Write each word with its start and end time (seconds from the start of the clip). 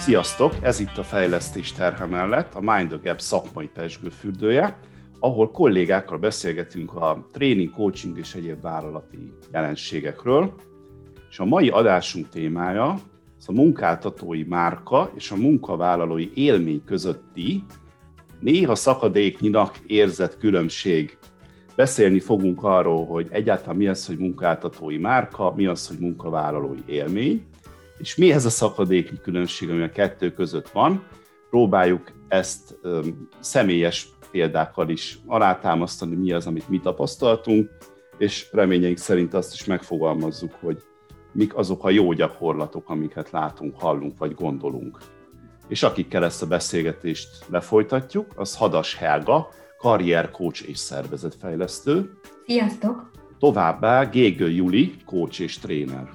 Sziasztok! 0.00 0.54
Ez 0.62 0.80
itt 0.80 0.98
a 0.98 1.02
Fejlesztés 1.02 1.72
terhe 1.72 2.06
mellett 2.06 2.54
a 2.54 2.60
Mind 2.60 2.88
the 2.88 2.98
Gap 3.02 3.20
szakmai 3.20 3.66
pesgőfürdője, 3.74 4.78
ahol 5.18 5.50
kollégákkal 5.50 6.18
beszélgetünk 6.18 6.94
a 6.94 7.26
tréning, 7.32 7.70
coaching 7.70 8.18
és 8.18 8.34
egyéb 8.34 8.60
vállalati 8.60 9.32
jelenségekről. 9.52 10.54
És 11.30 11.38
a 11.38 11.44
mai 11.44 11.68
adásunk 11.68 12.28
témája 12.28 12.98
az 13.38 13.48
a 13.48 13.52
munkáltatói 13.52 14.42
márka 14.42 15.10
és 15.14 15.30
a 15.30 15.36
munkavállalói 15.36 16.30
élmény 16.34 16.84
közötti 16.84 17.64
néha 18.38 18.74
szakadéknyinak 18.74 19.78
érzett 19.86 20.38
különbség. 20.38 21.18
Beszélni 21.76 22.20
fogunk 22.20 22.64
arról, 22.64 23.06
hogy 23.06 23.28
egyáltalán 23.30 23.76
mi 23.76 23.86
az, 23.86 24.06
hogy 24.06 24.18
munkáltatói 24.18 24.98
márka, 24.98 25.54
mi 25.56 25.66
az, 25.66 25.88
hogy 25.88 25.98
munkavállalói 25.98 26.82
élmény, 26.86 27.44
és 28.00 28.16
mi 28.16 28.32
ez 28.32 28.44
a 28.44 28.50
szakadéknyi 28.50 29.18
különbség, 29.22 29.70
ami 29.70 29.82
a 29.82 29.90
kettő 29.90 30.32
között 30.32 30.68
van. 30.68 31.06
Próbáljuk 31.50 32.12
ezt 32.28 32.78
öm, 32.82 33.28
személyes 33.40 34.08
példákkal 34.30 34.88
is 34.88 35.18
alátámasztani, 35.26 36.14
mi 36.14 36.32
az, 36.32 36.46
amit 36.46 36.68
mi 36.68 36.80
tapasztaltunk, 36.80 37.70
és 38.18 38.46
reményeink 38.52 38.98
szerint 38.98 39.34
azt 39.34 39.54
is 39.54 39.64
megfogalmazzuk, 39.64 40.52
hogy 40.60 40.82
mik 41.32 41.56
azok 41.56 41.84
a 41.84 41.90
jó 41.90 42.12
gyakorlatok, 42.12 42.88
amiket 42.88 43.30
látunk, 43.30 43.80
hallunk 43.80 44.18
vagy 44.18 44.34
gondolunk. 44.34 44.98
És 45.68 45.82
akikkel 45.82 46.24
ezt 46.24 46.42
a 46.42 46.46
beszélgetést 46.46 47.28
lefolytatjuk, 47.50 48.26
az 48.36 48.56
Hadas 48.56 48.94
Helga, 48.94 49.48
karriercoach 49.78 50.68
és 50.68 50.78
szervezetfejlesztő. 50.78 52.10
Sziasztok! 52.46 53.10
Továbbá 53.38 54.04
Gégő 54.04 54.50
Juli, 54.50 54.94
coach 55.06 55.40
és 55.40 55.58
tréner. 55.58 56.08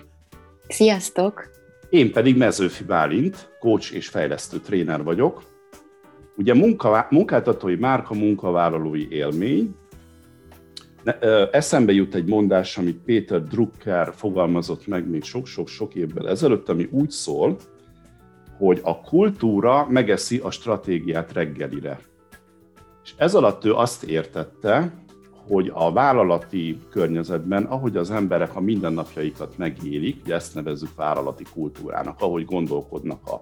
Sziasztok! 0.67 1.54
Én 1.95 2.11
pedig 2.11 2.38
Mezőfi 2.38 2.83
Bálint, 2.83 3.49
coach 3.59 3.93
és 3.93 4.07
fejlesztő 4.07 4.57
tréner 4.59 5.03
vagyok. 5.03 5.43
Ugye 6.38 6.53
munka, 6.53 7.07
munkáltatói 7.09 7.75
márka, 7.75 8.13
munkavállalói 8.13 9.07
élmény. 9.09 9.75
Eszembe 11.51 11.93
jut 11.93 12.16
egy 12.16 12.25
mondás, 12.25 12.77
amit 12.77 12.97
Péter 12.97 13.43
Drucker 13.43 14.13
fogalmazott 14.16 14.88
meg 14.88 15.09
még 15.09 15.23
sok-sok-sok 15.23 15.95
évvel 15.95 16.29
ezelőtt, 16.29 16.69
ami 16.69 16.88
úgy 16.91 17.09
szól, 17.09 17.57
hogy 18.57 18.79
a 18.83 19.01
kultúra 19.01 19.88
megeszi 19.89 20.38
a 20.38 20.51
stratégiát 20.51 21.33
reggelire. 21.33 21.99
És 23.03 23.13
ez 23.17 23.35
alatt 23.35 23.66
ő 23.66 23.73
azt 23.73 24.03
értette, 24.03 24.93
hogy 25.47 25.71
a 25.73 25.91
vállalati 25.91 26.79
környezetben, 26.89 27.63
ahogy 27.63 27.97
az 27.97 28.11
emberek 28.11 28.55
a 28.55 28.59
mindennapjaikat 28.59 29.57
megélik, 29.57 30.21
ugye 30.23 30.35
ezt 30.35 30.55
nevezzük 30.55 30.95
vállalati 30.95 31.43
kultúrának, 31.53 32.21
ahogy 32.21 32.45
gondolkodnak 32.45 33.27
a 33.27 33.41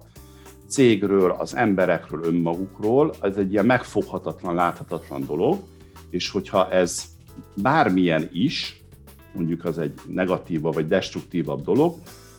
cégről, 0.68 1.30
az 1.30 1.56
emberekről, 1.56 2.24
önmagukról, 2.24 3.14
ez 3.20 3.36
egy 3.36 3.52
ilyen 3.52 3.66
megfoghatatlan, 3.66 4.54
láthatatlan 4.54 5.24
dolog, 5.26 5.58
és 6.10 6.30
hogyha 6.30 6.70
ez 6.70 7.04
bármilyen 7.54 8.28
is, 8.32 8.84
mondjuk 9.34 9.64
az 9.64 9.78
egy 9.78 9.94
negatívabb 10.06 10.74
vagy 10.74 10.88
destruktívabb 10.88 11.62
dolog, 11.64 11.94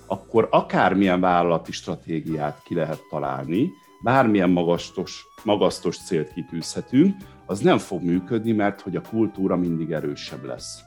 akkor 0.05 0.47
akármilyen 0.51 1.19
vállalati 1.19 1.71
stratégiát 1.71 2.61
ki 2.63 2.75
lehet 2.75 3.01
találni, 3.09 3.71
bármilyen 4.03 4.49
magasztos, 4.49 5.25
magasztos 5.43 5.97
célt 5.97 6.33
kitűzhetünk, 6.33 7.15
az 7.45 7.59
nem 7.59 7.77
fog 7.77 8.03
működni, 8.03 8.51
mert 8.51 8.81
hogy 8.81 8.95
a 8.95 9.01
kultúra 9.09 9.55
mindig 9.55 9.91
erősebb 9.91 10.43
lesz. 10.43 10.83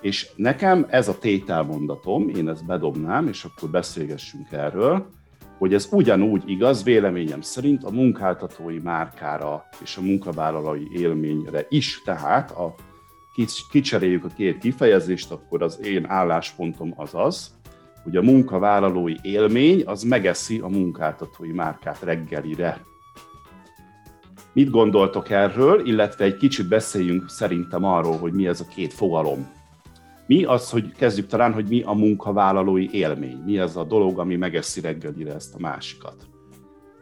És 0.00 0.30
nekem 0.36 0.86
ez 0.88 1.08
a 1.08 1.18
tételmondatom, 1.18 2.28
én 2.28 2.48
ezt 2.48 2.66
bedobnám, 2.66 3.28
és 3.28 3.44
akkor 3.44 3.70
beszélgessünk 3.70 4.52
erről, 4.52 5.06
hogy 5.58 5.74
ez 5.74 5.88
ugyanúgy 5.90 6.42
igaz, 6.46 6.82
véleményem 6.82 7.40
szerint 7.40 7.84
a 7.84 7.90
munkáltatói 7.90 8.78
márkára 8.78 9.64
és 9.82 9.96
a 9.96 10.00
munkavállalói 10.00 10.86
élményre 10.92 11.66
is, 11.68 12.02
tehát 12.04 12.50
a 12.50 12.74
kicseréljük 13.70 14.24
a 14.24 14.28
két 14.36 14.58
kifejezést, 14.58 15.30
akkor 15.30 15.62
az 15.62 15.80
én 15.82 16.06
álláspontom 16.08 16.92
az 16.96 17.10
az, 17.12 17.50
hogy 18.02 18.16
a 18.16 18.22
munkavállalói 18.22 19.14
élmény 19.22 19.82
az 19.86 20.02
megeszi 20.02 20.58
a 20.58 20.68
munkáltatói 20.68 21.52
márkát 21.52 22.00
reggelire. 22.02 22.80
Mit 24.52 24.70
gondoltok 24.70 25.30
erről, 25.30 25.86
illetve 25.86 26.24
egy 26.24 26.36
kicsit 26.36 26.68
beszéljünk 26.68 27.28
szerintem 27.28 27.84
arról, 27.84 28.18
hogy 28.18 28.32
mi 28.32 28.46
ez 28.46 28.60
a 28.60 28.68
két 28.74 28.92
fogalom. 28.92 29.48
Mi 30.26 30.44
az, 30.44 30.70
hogy 30.70 30.92
kezdjük 30.92 31.26
talán, 31.26 31.52
hogy 31.52 31.68
mi 31.68 31.82
a 31.82 31.92
munkavállalói 31.92 32.88
élmény? 32.92 33.42
Mi 33.44 33.58
az 33.58 33.76
a 33.76 33.84
dolog, 33.84 34.18
ami 34.18 34.36
megeszi 34.36 34.80
reggelire 34.80 35.34
ezt 35.34 35.54
a 35.54 35.60
másikat? 35.60 36.14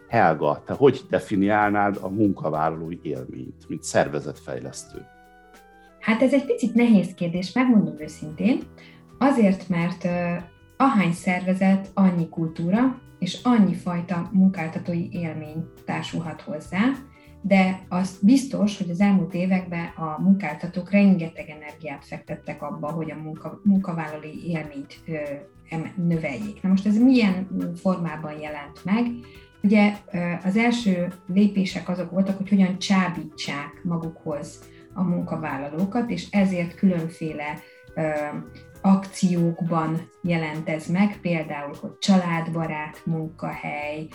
Helga, 0.08 0.62
te 0.66 0.72
hogy 0.72 1.00
definiálnád 1.10 1.98
a 2.00 2.08
munkavállalói 2.08 2.98
élményt, 3.02 3.68
mint 3.68 3.82
szervezetfejlesztő? 3.82 5.06
Hát 6.00 6.22
ez 6.22 6.32
egy 6.32 6.44
picit 6.44 6.74
nehéz 6.74 7.14
kérdés, 7.14 7.52
megmondom 7.52 7.94
őszintén. 7.98 8.60
Azért, 9.18 9.68
mert 9.68 10.08
ahány 10.76 11.12
szervezet, 11.12 11.90
annyi 11.94 12.28
kultúra, 12.28 13.00
és 13.18 13.38
annyi 13.42 13.74
fajta 13.74 14.28
munkáltatói 14.32 15.08
élmény 15.10 15.64
társulhat 15.84 16.40
hozzá, 16.40 16.80
de 17.42 17.80
az 17.88 18.18
biztos, 18.22 18.78
hogy 18.78 18.90
az 18.90 19.00
elmúlt 19.00 19.34
években 19.34 19.84
a 19.96 20.20
munkáltatók 20.22 20.90
rengeteg 20.90 21.48
energiát 21.48 22.04
fektettek 22.04 22.62
abba, 22.62 22.90
hogy 22.90 23.10
a 23.10 23.16
munka, 23.22 23.60
munkavállalói 23.64 24.46
élményt 24.46 25.00
növeljék. 25.96 26.62
Na 26.62 26.68
most 26.68 26.86
ez 26.86 26.98
milyen 26.98 27.48
formában 27.74 28.40
jelent 28.40 28.84
meg? 28.84 29.06
Ugye 29.62 29.92
az 30.44 30.56
első 30.56 31.12
lépések 31.26 31.88
azok 31.88 32.10
voltak, 32.10 32.36
hogy 32.36 32.48
hogyan 32.48 32.78
csábítsák 32.78 33.80
magukhoz 33.82 34.58
a 34.92 35.02
munkavállalókat, 35.02 36.10
és 36.10 36.30
ezért 36.30 36.74
különféle 36.74 37.58
akciókban 38.82 40.10
jelent 40.22 40.68
ez 40.68 40.86
meg, 40.86 41.18
például, 41.20 41.74
hogy 41.80 41.98
családbarát 41.98 43.02
munkahely, 43.04 44.06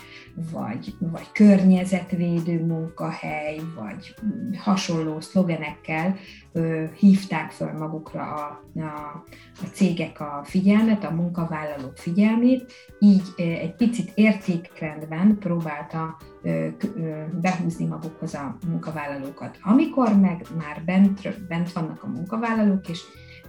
vagy, 0.52 0.94
vagy 0.98 1.32
környezetvédő 1.32 2.64
munkahely, 2.64 3.60
vagy 3.74 4.14
hasonló 4.58 5.20
szlogenekkel 5.20 6.16
ö, 6.52 6.84
hívták 6.96 7.50
föl 7.50 7.72
magukra 7.72 8.22
a, 8.22 8.62
a, 8.80 9.24
a 9.62 9.66
cégek 9.72 10.20
a 10.20 10.40
figyelmet, 10.44 11.04
a 11.04 11.10
munkavállalók 11.10 11.96
figyelmét, 11.96 12.72
így 12.98 13.22
egy 13.36 13.74
picit 13.74 14.10
értékrendben 14.14 15.38
próbálta 15.38 16.16
ö, 16.42 16.66
ö, 16.96 17.24
behúzni 17.40 17.86
magukhoz 17.86 18.34
a 18.34 18.56
munkavállalókat. 18.68 19.58
Amikor 19.62 20.20
meg 20.20 20.46
már 20.58 20.82
bent, 20.84 21.46
bent 21.46 21.72
vannak 21.72 22.02
a 22.02 22.06
munkavállalók, 22.06 22.88
és 22.88 23.00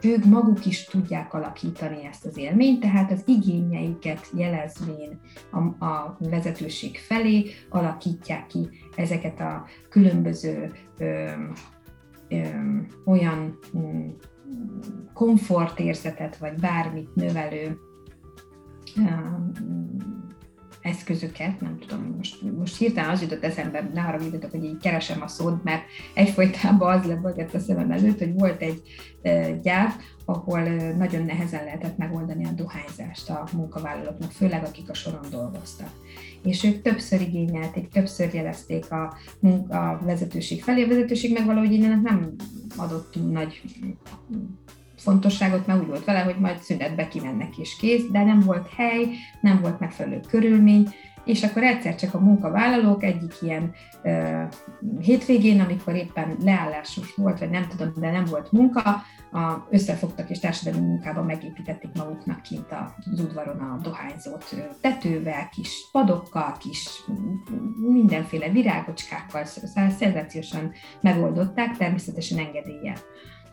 ők 0.05 0.25
maguk 0.25 0.65
is 0.65 0.85
tudják 0.85 1.33
alakítani 1.33 2.05
ezt 2.05 2.25
az 2.25 2.37
élményt, 2.37 2.79
tehát 2.79 3.11
az 3.11 3.23
igényeiket 3.25 4.27
jelezvén 4.35 5.19
a, 5.51 5.85
a 5.85 6.17
vezetőség 6.19 6.97
felé 6.97 7.45
alakítják 7.69 8.47
ki 8.47 8.69
ezeket 8.95 9.39
a 9.39 9.65
különböző 9.89 10.71
ö, 10.97 11.29
ö, 12.27 12.47
olyan 13.05 13.57
ö, 13.73 13.79
komfortérzetet, 15.13 16.37
vagy 16.37 16.53
bármit 16.59 17.15
növelő 17.15 17.77
eszközöket, 20.85 21.61
nem 21.61 21.77
tudom, 21.79 22.13
most, 22.17 22.41
most 22.57 22.77
hirtelen 22.77 23.09
az 23.09 23.21
jutott 23.21 23.43
eszembe, 23.43 23.89
ne 23.93 24.01
haragudjatok, 24.01 24.51
hogy 24.51 24.63
így 24.63 24.77
keresem 24.77 25.21
a 25.21 25.27
szót, 25.27 25.63
mert 25.63 25.83
egyfolytában 26.13 26.97
az 26.97 27.05
lebegett 27.05 27.53
a 27.53 27.59
szemem 27.59 27.91
előtt, 27.91 28.19
hogy 28.19 28.33
volt 28.33 28.61
egy 28.61 28.81
gyár, 29.61 29.93
ahol 30.25 30.61
nagyon 30.97 31.25
nehezen 31.25 31.63
lehetett 31.63 31.97
megoldani 31.97 32.45
a 32.45 32.51
dohányzást 32.51 33.29
a 33.29 33.47
munkavállalóknak, 33.53 34.31
főleg 34.31 34.63
akik 34.63 34.89
a 34.89 34.93
soron 34.93 35.25
dolgoztak. 35.29 35.89
És 36.43 36.63
ők 36.63 36.81
többször 36.81 37.21
igényelték, 37.21 37.89
többször 37.89 38.33
jelezték 38.33 38.91
a, 38.91 39.17
a 39.67 39.99
vezetőség 40.03 40.63
felé, 40.63 40.83
a 40.83 40.87
vezetőség 40.87 41.33
meg 41.33 41.45
valahogy 41.45 41.79
nem 41.79 42.35
adott 42.77 43.31
nagy 43.31 43.61
fontosságot, 44.97 45.67
mert 45.67 45.79
úgy 45.79 45.87
volt 45.87 46.05
vele, 46.05 46.19
hogy 46.19 46.39
majd 46.39 46.57
szünetbe 46.57 47.07
kimennek 47.07 47.57
és 47.57 47.75
kész, 47.75 48.03
de 48.11 48.23
nem 48.23 48.39
volt 48.39 48.69
hely, 48.75 49.07
nem 49.41 49.61
volt 49.61 49.79
megfelelő 49.79 50.19
körülmény, 50.27 50.89
és 51.25 51.43
akkor 51.43 51.63
egyszer 51.63 51.95
csak 51.95 52.13
a 52.13 52.19
munkavállalók 52.19 53.03
egyik 53.03 53.33
ilyen 53.41 53.73
ö, 54.03 54.43
hétvégén, 54.99 55.61
amikor 55.61 55.95
éppen 55.95 56.37
leállásos 56.43 57.15
volt, 57.15 57.39
vagy 57.39 57.49
nem 57.49 57.67
tudom, 57.67 57.93
de 57.95 58.11
nem 58.11 58.25
volt 58.25 58.51
munka, 58.51 59.03
a, 59.31 59.67
összefogtak 59.69 60.29
és 60.29 60.39
társadalmi 60.39 60.87
munkában 60.87 61.25
megépítették 61.25 61.91
maguknak 61.95 62.41
kint 62.41 62.65
az 63.11 63.19
udvaron 63.19 63.59
a 63.59 63.79
dohányzót 63.81 64.55
tetővel, 64.81 65.49
kis 65.49 65.89
padokkal, 65.91 66.57
kis 66.59 67.03
mindenféle 67.77 68.49
virágocskákkal, 68.49 69.45
szenzációsan 69.97 70.71
megoldották, 71.01 71.77
természetesen 71.77 72.37
engedélye 72.37 72.93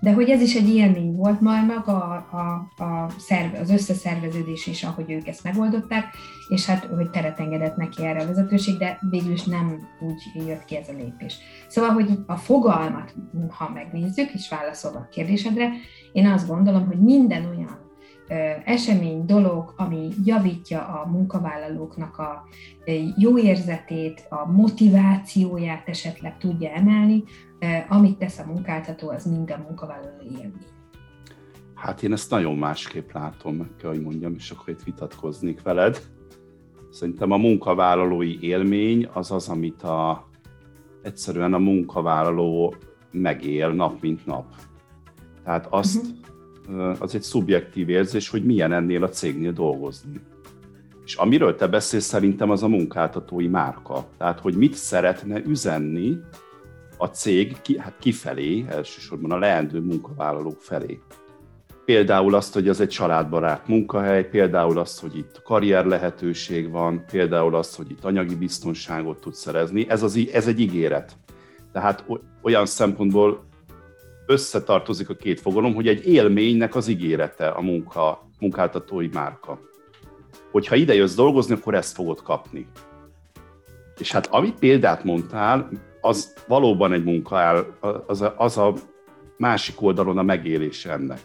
de 0.03 0.13
hogy 0.13 0.31
ez 0.31 0.41
is 0.41 0.55
egy 0.55 0.69
élmény 0.69 1.15
volt, 1.15 1.41
majd 1.41 1.67
maga 1.67 1.93
a, 1.93 2.37
a, 2.37 2.83
a 2.85 3.11
szerve, 3.19 3.59
az 3.59 3.71
összeszerveződés 3.71 4.67
is, 4.67 4.85
ahogy 4.85 5.11
ők 5.11 5.29
ezt 5.29 5.45
megoldották, 5.45 6.05
és 6.49 6.67
hát, 6.67 6.85
hogy 6.85 7.11
teret 7.11 7.41
engedett 7.41 7.77
neki 7.77 8.05
erre 8.05 8.23
a 8.23 8.27
vezetőség, 8.27 8.77
de 8.77 8.99
végül 9.11 9.33
is 9.33 9.45
nem 9.45 9.89
úgy 10.01 10.47
jött 10.47 10.65
ki 10.65 10.77
ez 10.77 10.89
a 10.89 10.93
lépés. 10.93 11.39
Szóval, 11.69 11.91
hogy 11.91 12.19
a 12.27 12.37
fogalmat, 12.37 13.15
ha 13.49 13.71
megnézzük, 13.75 14.33
és 14.33 14.49
válaszolva 14.49 14.99
a 14.99 15.09
kérdésedre, 15.11 15.71
én 16.13 16.27
azt 16.27 16.49
gondolom, 16.49 16.87
hogy 16.87 17.01
minden 17.01 17.45
olyan 17.45 17.91
esemény, 18.65 19.27
dolog, 19.27 19.75
ami 19.77 20.09
javítja 20.25 20.81
a 20.81 21.09
munkavállalóknak 21.11 22.19
a 22.19 22.45
jó 23.17 23.39
érzetét, 23.39 24.27
a 24.29 24.51
motivációját 24.51 25.89
esetleg 25.89 26.39
tudja 26.39 26.71
emelni, 26.71 27.23
amit 27.89 28.19
tesz 28.19 28.39
a 28.39 28.45
munkáltató, 28.47 29.09
az 29.09 29.25
mind 29.25 29.51
a 29.51 29.65
munkavállaló 29.67 30.23
élmény. 30.23 30.67
Hát 31.75 32.03
én 32.03 32.13
ezt 32.13 32.31
nagyon 32.31 32.57
másképp 32.57 33.11
látom, 33.13 33.71
kell, 33.79 33.91
hogy 33.91 34.03
mondjam, 34.03 34.35
és 34.35 34.51
akkor 34.51 34.69
itt 34.69 34.83
vitatkoznék 34.83 35.63
veled. 35.63 36.03
Szerintem 36.91 37.31
a 37.31 37.37
munkavállalói 37.37 38.43
élmény 38.43 39.09
az 39.13 39.31
az, 39.31 39.49
amit 39.49 39.83
a, 39.83 40.29
egyszerűen 41.03 41.55
a 41.55 41.59
munkavállaló 41.59 42.75
megél 43.11 43.69
nap 43.69 44.01
mint 44.01 44.27
nap. 44.27 44.47
Tehát 45.45 45.67
azt, 45.71 45.97
uh-huh 45.97 46.21
az 46.99 47.15
egy 47.15 47.23
szubjektív 47.23 47.89
érzés, 47.89 48.29
hogy 48.29 48.45
milyen 48.45 48.73
ennél 48.73 49.05
a 49.05 49.09
cégnél 49.09 49.53
dolgozni. 49.53 50.21
És 51.05 51.15
amiről 51.15 51.57
te 51.57 51.67
beszélsz, 51.67 52.05
szerintem 52.05 52.51
az 52.51 52.63
a 52.63 52.69
munkáltatói 52.69 53.49
márka. 53.49 54.07
Tehát, 54.19 54.41
hogy 54.41 54.57
mit 54.57 54.75
szeretne 54.75 55.43
üzenni 55.45 56.19
a 57.03 57.11
cég 57.11 57.61
ki, 57.63 57.79
hát 57.79 57.95
kifelé, 57.99 58.65
elsősorban 58.69 59.31
a 59.31 59.39
leendő 59.39 59.81
munkavállalók 59.81 60.61
felé. 60.61 61.01
Például 61.85 62.35
azt, 62.35 62.55
hogy 62.55 62.69
ez 62.69 62.81
egy 62.81 62.89
családbarát 62.89 63.69
munkahely, 63.69 64.29
például 64.29 64.79
azt, 64.79 65.01
hogy 65.01 65.17
itt 65.17 65.43
karrier 65.43 65.85
lehetőség 65.85 66.71
van, 66.71 67.05
például 67.11 67.55
azt, 67.55 67.77
hogy 67.77 67.91
itt 67.91 68.05
anyagi 68.05 68.35
biztonságot 68.35 69.21
tud 69.21 69.35
szerezni. 69.35 69.89
Ez, 69.89 70.03
az, 70.03 70.19
ez 70.33 70.47
egy 70.47 70.61
ígéret. 70.61 71.17
Tehát 71.73 72.05
olyan 72.43 72.67
szempontból 72.67 73.45
összetartozik 74.27 75.09
a 75.09 75.15
két 75.15 75.41
fogalom, 75.41 75.75
hogy 75.75 75.89
egy 75.89 76.07
élménynek 76.07 76.75
az 76.75 76.89
ígérete 76.89 77.49
a 77.49 77.61
munka, 77.61 78.29
munkáltatói 78.39 79.09
márka. 79.13 79.61
Hogyha 80.51 80.75
ide 80.75 80.95
jössz 80.95 81.15
dolgozni, 81.15 81.55
akkor 81.55 81.75
ezt 81.75 81.95
fogod 81.95 82.23
kapni. 82.23 82.67
És 83.99 84.13
hát 84.13 84.27
amit 84.27 84.59
példát 84.59 85.05
mondtál, 85.05 85.69
az 86.05 86.35
valóban 86.47 86.93
egy 86.93 87.05
munka 87.05 87.37
áll, 87.37 87.67
az 88.07 88.21
a, 88.21 88.35
az 88.39 88.59
a 88.59 88.75
másik 89.37 89.83
oldalon 89.83 90.19
a 90.19 90.23
megélés 90.23 90.87
ennek. 90.87 91.21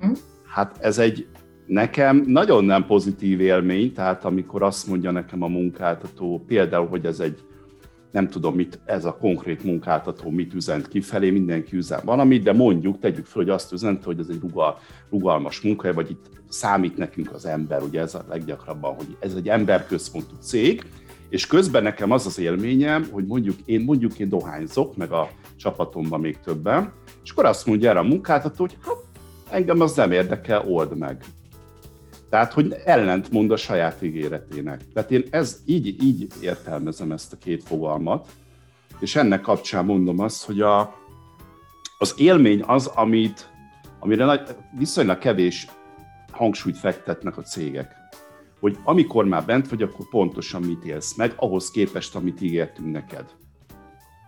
Hm? 0.00 0.12
Hát 0.44 0.78
ez 0.80 0.98
egy 0.98 1.26
nekem 1.66 2.24
nagyon 2.26 2.64
nem 2.64 2.86
pozitív 2.86 3.40
élmény, 3.40 3.92
tehát 3.92 4.24
amikor 4.24 4.62
azt 4.62 4.86
mondja 4.86 5.10
nekem 5.10 5.42
a 5.42 5.46
munkáltató, 5.46 6.44
például, 6.46 6.86
hogy 6.88 7.06
ez 7.06 7.20
egy 7.20 7.44
nem 8.10 8.28
tudom, 8.28 8.54
mit 8.54 8.80
ez 8.84 9.04
a 9.04 9.16
konkrét 9.16 9.64
munkáltató 9.64 10.30
mit 10.30 10.54
üzent 10.54 10.88
kifelé, 10.88 11.30
mindenki 11.30 11.76
üzen 11.76 12.00
valamit, 12.04 12.42
de 12.42 12.52
mondjuk, 12.52 12.98
tegyük 12.98 13.26
fel, 13.26 13.42
hogy 13.42 13.50
azt 13.50 13.72
üzent, 13.72 14.04
hogy 14.04 14.18
ez 14.18 14.26
egy 14.30 14.40
rugal, 14.40 14.78
rugalmas 15.10 15.60
munkahely, 15.60 15.94
vagy 15.94 16.10
itt 16.10 16.30
számít 16.48 16.96
nekünk 16.96 17.32
az 17.32 17.46
ember, 17.46 17.82
ugye 17.82 18.00
ez 18.00 18.14
a 18.14 18.24
leggyakrabban, 18.28 18.94
hogy 18.94 19.16
ez 19.20 19.34
egy 19.34 19.48
emberközpontú 19.48 20.34
cég, 20.40 20.84
és 21.32 21.46
közben 21.46 21.82
nekem 21.82 22.10
az 22.10 22.26
az 22.26 22.38
élményem, 22.38 23.08
hogy 23.10 23.26
mondjuk 23.26 23.58
én, 23.64 23.80
mondjuk 23.80 24.18
én 24.18 24.28
dohányzok, 24.28 24.96
meg 24.96 25.12
a 25.12 25.30
csapatomban 25.56 26.20
még 26.20 26.40
többen, 26.40 26.92
és 27.24 27.30
akkor 27.30 27.44
azt 27.44 27.66
mondja 27.66 27.90
erre 27.90 27.98
a 27.98 28.02
munkáltató, 28.02 28.56
hogy 28.64 28.76
hát 28.86 28.96
engem 29.50 29.80
az 29.80 29.94
nem 29.94 30.12
érdekel, 30.12 30.68
old 30.68 30.98
meg. 30.98 31.24
Tehát, 32.30 32.52
hogy 32.52 32.74
ellent 32.84 33.30
mond 33.30 33.50
a 33.50 33.56
saját 33.56 34.02
ígéretének. 34.02 34.80
Tehát 34.92 35.10
én 35.10 35.24
ez, 35.30 35.60
így, 35.66 36.02
így 36.02 36.26
értelmezem 36.40 37.12
ezt 37.12 37.32
a 37.32 37.36
két 37.36 37.62
fogalmat, 37.62 38.28
és 39.00 39.16
ennek 39.16 39.40
kapcsán 39.40 39.84
mondom 39.84 40.18
azt, 40.18 40.44
hogy 40.44 40.60
a, 40.60 40.94
az 41.98 42.14
élmény 42.16 42.62
az, 42.66 42.86
amit, 42.86 43.50
amire 44.00 44.24
nagy, 44.24 44.40
viszonylag 44.78 45.18
kevés 45.18 45.66
hangsúlyt 46.30 46.78
fektetnek 46.78 47.36
a 47.36 47.42
cégek. 47.42 47.94
Hogy 48.62 48.78
amikor 48.84 49.24
már 49.24 49.44
bent 49.44 49.68
vagy, 49.68 49.82
akkor 49.82 50.08
pontosan 50.08 50.62
mit 50.62 50.84
élsz 50.84 51.14
meg, 51.14 51.32
ahhoz 51.36 51.70
képest, 51.70 52.14
amit 52.14 52.40
ígértünk 52.40 52.92
neked. 52.92 53.24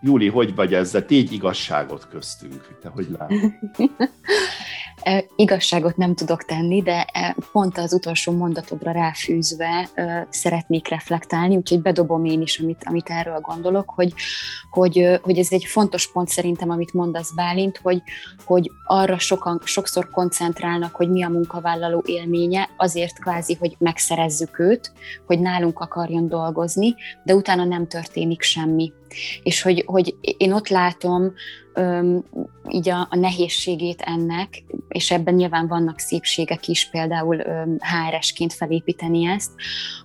Júli, 0.01 0.27
hogy 0.27 0.55
vagy 0.55 0.73
ezzel? 0.73 1.05
Tégy 1.05 1.31
igazságot 1.33 2.07
köztünk. 2.07 2.77
Te 2.81 2.89
hogy 2.89 3.07
látod? 3.17 3.51
Igazságot 5.35 5.97
nem 5.97 6.15
tudok 6.15 6.45
tenni, 6.45 6.81
de 6.81 7.07
pont 7.51 7.77
az 7.77 7.93
utolsó 7.93 8.31
mondatodra 8.31 8.91
ráfűzve 8.91 9.89
szeretnék 10.29 10.87
reflektálni, 10.87 11.55
úgyhogy 11.55 11.81
bedobom 11.81 12.25
én 12.25 12.41
is, 12.41 12.59
amit, 12.59 12.81
amit 12.85 13.09
erről 13.09 13.39
gondolok, 13.39 13.89
hogy, 13.89 14.13
hogy, 14.69 15.19
hogy 15.21 15.37
ez 15.37 15.47
egy 15.49 15.65
fontos 15.65 16.11
pont 16.11 16.27
szerintem, 16.27 16.69
amit 16.69 16.93
mondasz 16.93 17.33
Bálint, 17.35 17.77
hogy, 17.77 18.01
hogy 18.45 18.71
arra 18.85 19.17
sokan, 19.17 19.61
sokszor 19.63 20.09
koncentrálnak, 20.09 20.95
hogy 20.95 21.09
mi 21.09 21.23
a 21.23 21.29
munkavállaló 21.29 22.03
élménye, 22.05 22.69
azért 22.77 23.19
kvázi, 23.19 23.57
hogy 23.59 23.75
megszerezzük 23.79 24.59
őt, 24.59 24.91
hogy 25.25 25.39
nálunk 25.39 25.79
akarjon 25.79 26.27
dolgozni, 26.27 26.95
de 27.23 27.35
utána 27.35 27.63
nem 27.63 27.87
történik 27.87 28.41
semmi. 28.41 28.93
És 29.43 29.61
hogy, 29.61 29.83
hogy 29.85 30.15
én 30.37 30.53
ott 30.53 30.67
látom 30.67 31.33
öm, 31.73 32.23
így 32.69 32.89
a, 32.89 33.07
a 33.09 33.15
nehézségét 33.15 34.01
ennek, 34.01 34.63
és 34.87 35.11
ebben 35.11 35.33
nyilván 35.33 35.67
vannak 35.67 35.99
szépségek 35.99 36.67
is, 36.67 36.89
például 36.89 37.37
HR-esként 37.79 38.53
felépíteni 38.53 39.25
ezt, 39.25 39.51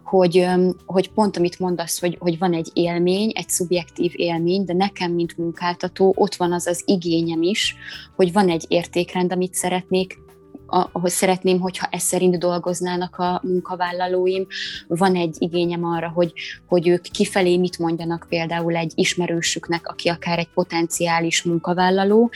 hogy, 0.04 0.38
öm, 0.38 0.76
hogy 0.86 1.10
pont 1.10 1.36
amit 1.36 1.58
mondasz, 1.58 2.00
hogy, 2.00 2.16
hogy 2.20 2.38
van 2.38 2.52
egy 2.52 2.70
élmény, 2.72 3.32
egy 3.34 3.48
szubjektív 3.48 4.12
élmény, 4.14 4.64
de 4.64 4.72
nekem, 4.72 5.12
mint 5.12 5.36
munkáltató, 5.36 6.12
ott 6.16 6.34
van 6.34 6.52
az 6.52 6.66
az 6.66 6.82
igényem 6.86 7.42
is, 7.42 7.76
hogy 8.16 8.32
van 8.32 8.48
egy 8.48 8.64
értékrend, 8.68 9.32
amit 9.32 9.54
szeretnék 9.54 10.18
ahogy 10.70 11.10
szeretném, 11.10 11.60
hogyha 11.60 11.88
ez 11.90 12.02
szerint 12.02 12.38
dolgoznának 12.38 13.16
a 13.16 13.40
munkavállalóim. 13.44 14.46
Van 14.86 15.16
egy 15.16 15.36
igényem 15.38 15.84
arra, 15.84 16.08
hogy, 16.08 16.32
hogy 16.66 16.88
ők 16.88 17.02
kifelé 17.02 17.56
mit 17.56 17.78
mondjanak 17.78 18.26
például 18.28 18.76
egy 18.76 18.92
ismerősüknek, 18.94 19.88
aki 19.88 20.08
akár 20.08 20.38
egy 20.38 20.48
potenciális 20.54 21.42
munkavállaló, 21.42 22.30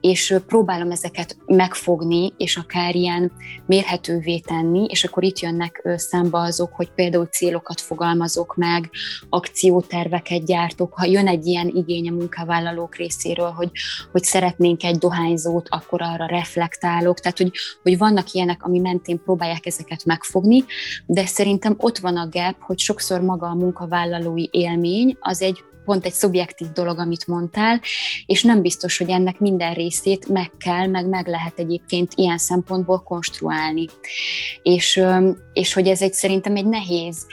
és 0.00 0.34
próbálom 0.46 0.90
ezeket 0.90 1.36
megfogni, 1.46 2.32
és 2.36 2.56
akár 2.56 2.94
ilyen 2.94 3.32
mérhetővé 3.66 4.38
tenni, 4.38 4.84
és 4.84 5.04
akkor 5.04 5.24
itt 5.24 5.38
jönnek 5.38 5.88
számba 5.96 6.40
azok, 6.40 6.72
hogy 6.72 6.90
például 6.90 7.26
célokat 7.26 7.80
fogalmazok 7.80 8.56
meg, 8.56 8.90
akcióterveket 9.28 10.44
gyártok, 10.44 10.92
ha 10.94 11.04
jön 11.04 11.28
egy 11.28 11.46
ilyen 11.46 11.68
igény 11.68 12.08
a 12.08 12.12
munkavállalók 12.12 12.96
részéről, 12.96 13.50
hogy, 13.50 13.70
hogy 14.12 14.24
szeretnénk 14.24 14.84
egy 14.84 14.98
dohányzót, 14.98 15.68
akkor 15.68 16.02
arra 16.02 16.26
reflektálok, 16.26 17.20
tehát 17.20 17.38
hogy 17.38 17.52
hogy 17.82 17.98
vannak 17.98 18.32
ilyenek, 18.32 18.62
ami 18.62 18.78
mentén 18.78 19.22
próbálják 19.22 19.66
ezeket 19.66 20.04
megfogni, 20.04 20.64
de 21.06 21.26
szerintem 21.26 21.74
ott 21.76 21.98
van 21.98 22.16
a 22.16 22.28
gap, 22.30 22.56
hogy 22.60 22.78
sokszor 22.78 23.20
maga 23.20 23.46
a 23.46 23.54
munkavállalói 23.54 24.48
élmény 24.50 25.16
az 25.20 25.42
egy 25.42 25.64
pont 25.84 26.04
egy 26.04 26.12
szubjektív 26.12 26.68
dolog, 26.72 26.98
amit 26.98 27.26
mondtál, 27.26 27.80
és 28.26 28.42
nem 28.42 28.62
biztos, 28.62 28.98
hogy 28.98 29.10
ennek 29.10 29.38
minden 29.38 29.74
részét 29.74 30.28
meg 30.28 30.50
kell, 30.58 30.86
meg 30.86 31.08
meg 31.08 31.26
lehet 31.26 31.58
egyébként 31.58 32.12
ilyen 32.14 32.38
szempontból 32.38 32.98
konstruálni. 33.02 33.86
És, 34.62 35.02
és 35.52 35.72
hogy 35.72 35.86
ez 35.86 36.02
egy 36.02 36.12
szerintem 36.12 36.56
egy 36.56 36.66
nehéz 36.66 37.26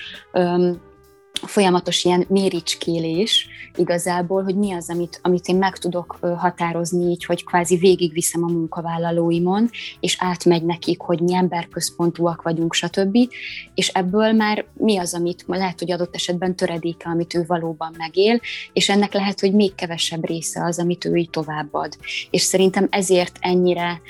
folyamatos 1.46 2.03
ilyen 2.03 2.25
méricskélés 2.27 3.48
igazából, 3.75 4.44
hogy 4.44 4.56
mi 4.56 4.72
az, 4.72 4.89
amit, 4.89 5.20
amit 5.24 5.48
én 5.48 5.56
meg 5.56 5.77
tudok 5.77 6.17
határozni 6.38 7.10
így, 7.10 7.25
hogy 7.25 7.44
kvázi 7.44 7.75
végigviszem 7.75 8.44
a 8.44 8.51
munkavállalóimon, 8.51 9.70
és 10.00 10.15
átmegy 10.20 10.63
nekik, 10.63 11.01
hogy 11.01 11.20
mi 11.20 11.36
emberközpontúak 11.36 12.41
vagyunk, 12.41 12.74
stb. 12.74 13.17
És 13.75 13.88
ebből 13.88 14.32
már 14.32 14.65
mi 14.74 14.98
az, 14.98 15.13
amit 15.13 15.44
lehet, 15.48 15.79
hogy 15.79 15.91
adott 15.91 16.15
esetben 16.15 16.56
töredéke, 16.56 17.10
amit 17.10 17.34
ő 17.34 17.44
valóban 17.48 17.94
megél, 17.98 18.39
és 18.74 18.89
ennek 18.89 19.13
lehet, 19.13 19.39
hogy 19.39 19.53
még 19.53 19.75
kevesebb 19.75 20.25
része 20.25 20.63
az, 20.63 20.79
amit 20.79 21.06
ő 21.06 21.15
így 21.15 21.29
továbbad. 21.29 21.98
És 22.29 22.41
szerintem 22.41 22.88
ezért 22.89 23.38
ennyire 23.39 24.01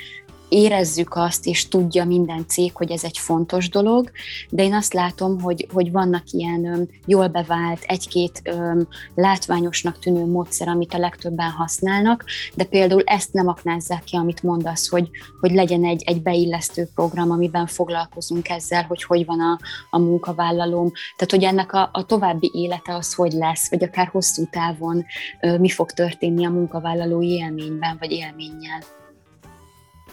érezzük 0.48 1.14
azt, 1.14 1.46
és 1.46 1.68
tudja 1.68 2.04
minden 2.04 2.44
cég, 2.46 2.76
hogy 2.76 2.90
ez 2.90 3.04
egy 3.04 3.18
fontos 3.18 3.68
dolog, 3.68 4.10
de 4.50 4.62
én 4.62 4.74
azt 4.74 4.94
látom, 4.94 5.40
hogy, 5.40 5.66
hogy 5.72 5.92
vannak 5.92 6.22
ilyen 6.30 6.64
öm, 6.64 6.88
jól 7.06 7.28
bevált, 7.28 7.82
egy-két 7.82 8.40
öm, 8.44 8.88
látványosnak 9.14 9.98
tűnő 9.98 10.24
módszer, 10.24 10.68
amit 10.68 10.94
a 10.94 10.98
legtöbben 10.98 11.50
használnak, 11.50 12.24
de 12.54 12.64
például 12.64 13.02
ezt 13.04 13.32
nem 13.32 13.48
aknázzák 13.48 14.04
ki, 14.04 14.16
amit 14.16 14.42
mondasz, 14.42 14.88
hogy, 14.88 15.10
hogy 15.40 15.50
legyen 15.50 15.84
egy, 15.84 16.02
egy 16.06 16.22
beillesztő 16.22 16.88
program, 16.94 17.30
amiben 17.30 17.66
foglalkozunk 17.66 18.48
ezzel, 18.48 18.82
hogy 18.82 19.02
hogy 19.02 19.24
van 19.24 19.40
a, 19.40 19.58
a 19.90 19.98
munkavállalóm, 19.98 20.92
tehát 21.16 21.30
hogy 21.30 21.44
ennek 21.44 21.72
a, 21.72 21.88
a 21.92 22.04
további 22.04 22.50
élete 22.54 22.94
az 22.94 23.14
hogy 23.14 23.32
lesz, 23.32 23.70
vagy 23.70 23.84
akár 23.84 24.06
hosszú 24.06 24.48
távon 24.50 25.04
ö, 25.40 25.58
mi 25.58 25.68
fog 25.68 25.90
történni 25.90 26.46
a 26.46 26.50
munkavállalói 26.50 27.30
élményben, 27.30 27.96
vagy 28.00 28.10
élménnyel. 28.10 28.97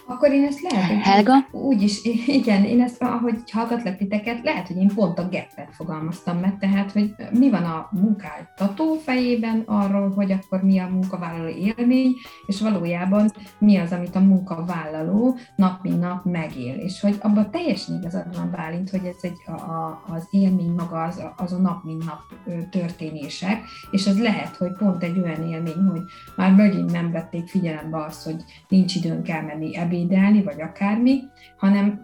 Akkor 0.07 0.31
én 0.31 0.43
ezt 0.43 0.61
lehet, 0.61 0.89
hogy 0.89 1.01
Helga? 1.01 1.33
úgy 1.51 1.81
is, 1.81 2.03
igen, 2.27 2.63
én 2.63 2.81
ezt, 2.81 3.01
ahogy 3.01 3.51
hallgatlak 3.51 3.97
titeket, 3.97 4.43
lehet, 4.43 4.67
hogy 4.67 4.77
én 4.77 4.91
pont 4.95 5.19
a 5.19 5.27
geppet 5.27 5.69
fogalmaztam 5.71 6.37
meg, 6.37 6.57
tehát, 6.57 6.91
hogy 6.91 7.15
mi 7.31 7.49
van 7.49 7.63
a 7.63 7.89
munkáltató 7.91 8.93
fejében 8.93 9.63
arról, 9.65 10.09
hogy 10.09 10.31
akkor 10.31 10.63
mi 10.63 10.79
a 10.79 10.87
munkavállaló 10.87 11.47
élmény, 11.47 12.13
és 12.45 12.61
valójában 12.61 13.31
mi 13.59 13.77
az, 13.77 13.91
amit 13.91 14.15
a 14.15 14.19
munkavállaló 14.19 15.37
nap 15.55 15.83
mint 15.83 15.99
nap 15.99 16.25
megél, 16.25 16.75
és 16.75 17.01
hogy 17.01 17.17
abban 17.21 17.51
teljesen 17.51 17.95
igazad 17.95 18.35
van 18.35 18.51
Bálint, 18.51 18.89
hogy 18.89 19.05
ez 19.05 19.17
egy, 19.21 19.37
a, 19.45 19.51
a, 19.51 20.03
az 20.07 20.27
élmény 20.29 20.71
maga 20.71 21.03
az, 21.03 21.23
az 21.37 21.53
a 21.53 21.57
nap 21.57 21.83
mint 21.83 22.05
nap 22.05 22.21
történések, 22.69 23.63
és 23.91 24.05
ez 24.05 24.21
lehet, 24.21 24.55
hogy 24.55 24.71
pont 24.71 25.03
egy 25.03 25.19
olyan 25.19 25.47
élmény, 25.47 25.83
hogy 25.91 26.01
már 26.35 26.53
megint 26.53 26.91
nem 26.91 27.11
vették 27.11 27.47
figyelembe 27.47 28.03
azt, 28.03 28.23
hogy 28.23 28.43
nincs 28.67 28.95
időnk 28.95 29.29
elmenni 29.29 29.77
ebédelni, 29.95 30.43
vagy 30.43 30.61
akármi, 30.61 31.19
hanem, 31.57 31.99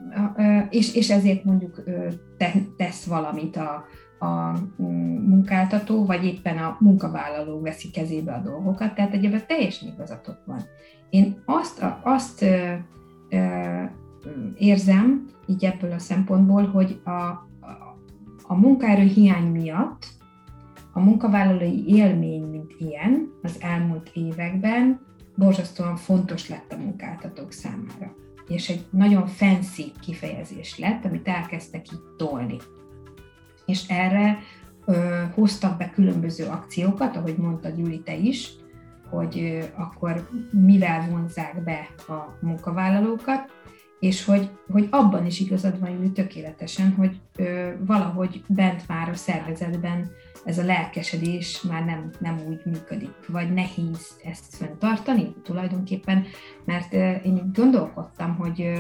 és, 0.70 0.96
és 0.96 1.10
ezért 1.10 1.44
mondjuk 1.44 1.84
tesz 2.78 3.06
valamit 3.06 3.56
a, 3.58 3.86
a 4.26 4.52
mm, 4.82 5.30
munkáltató, 5.30 6.06
vagy 6.06 6.26
éppen 6.26 6.58
a 6.58 6.78
munkavállaló 6.80 7.62
veszi 7.62 7.92
kezébe 7.92 8.34
a 8.34 8.42
dolgokat, 8.42 8.96
tehát 8.96 9.14
egyébként 9.14 9.46
teljesen 9.46 9.88
igazatok 9.94 10.38
van. 10.46 10.62
Én 11.10 11.42
azt, 11.46 11.86
azt 12.04 12.46
érzem, 14.58 15.26
így 15.48 15.66
ebből 15.66 15.92
a 15.92 16.00
szempontból, 16.00 16.66
hogy 16.66 17.02
a, 17.04 17.10
a, 17.10 17.46
a 18.48 18.56
munkaerő 18.56 19.04
hiány 19.04 19.52
miatt 19.52 20.06
a 20.94 21.00
munkavállalói 21.00 21.88
élmény, 21.88 22.44
mint 22.44 22.74
ilyen, 22.78 23.32
az 23.42 23.58
elmúlt 23.60 24.12
években 24.14 25.00
borzasztóan 25.42 25.96
fontos 25.96 26.50
lett 26.50 26.74
a 26.74 26.78
munkáltatók 26.78 27.52
számára. 27.52 28.16
És 28.48 28.70
egy 28.70 28.86
nagyon 28.90 29.28
fancy 29.28 29.92
kifejezés 30.02 30.78
lett, 30.78 31.06
amit 31.06 31.28
elkezdtek 31.28 31.92
így 31.92 32.02
tolni. 32.18 32.58
És 33.66 33.88
erre 33.88 34.40
ö, 34.86 35.24
hoztak 35.34 35.78
be 35.78 35.90
különböző 35.90 36.46
akciókat, 36.46 37.16
ahogy 37.16 37.38
mondta 37.38 37.70
Gyuri 37.70 38.02
te 38.02 38.16
is, 38.16 38.52
hogy 39.10 39.40
ö, 39.40 39.64
akkor 39.82 40.30
mivel 40.52 41.10
vonzák 41.10 41.64
be 41.64 41.88
a 42.08 42.38
munkavállalókat, 42.42 43.52
és 44.02 44.26
hogy, 44.26 44.50
hogy 44.72 44.88
abban 44.90 45.26
is 45.26 45.40
igazad 45.40 45.80
van, 45.80 45.98
hogy 45.98 46.12
tökéletesen, 46.12 46.94
hogy 46.94 47.20
ö, 47.36 47.70
valahogy 47.86 48.44
bent 48.48 48.88
már 48.88 49.10
a 49.10 49.16
szervezetben 49.16 50.12
ez 50.46 50.58
a 50.58 50.66
lelkesedés 50.66 51.62
már 51.62 51.86
nem, 51.86 52.10
nem 52.20 52.40
úgy 52.48 52.62
működik, 52.66 53.14
vagy 53.28 53.54
nehéz 53.54 54.20
ezt 54.24 54.56
fenntartani 54.56 55.36
tulajdonképpen, 55.44 56.26
mert 56.66 56.94
én 57.24 57.52
gondolkodtam, 57.54 58.36
hogy 58.36 58.72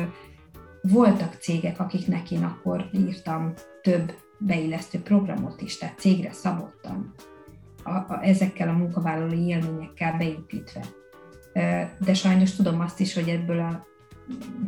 voltak 0.82 1.34
cégek, 1.34 1.80
akiknek 1.80 2.32
én 2.32 2.44
akkor 2.44 2.90
írtam 2.94 3.54
több 3.82 4.14
beillesztő 4.38 5.00
programot 5.00 5.62
is, 5.62 5.78
tehát 5.78 6.00
cégre 6.00 6.32
szabottam, 6.32 7.14
a, 7.84 7.90
a, 7.90 8.20
ezekkel 8.22 8.70
a 8.70 8.78
munkavállalói 8.78 9.48
élményekkel 9.48 10.18
beépítve. 10.18 10.82
De 12.00 12.14
sajnos 12.14 12.56
tudom 12.56 12.80
azt 12.80 13.00
is, 13.00 13.14
hogy 13.14 13.30
ebből 13.30 13.60
a 13.60 13.90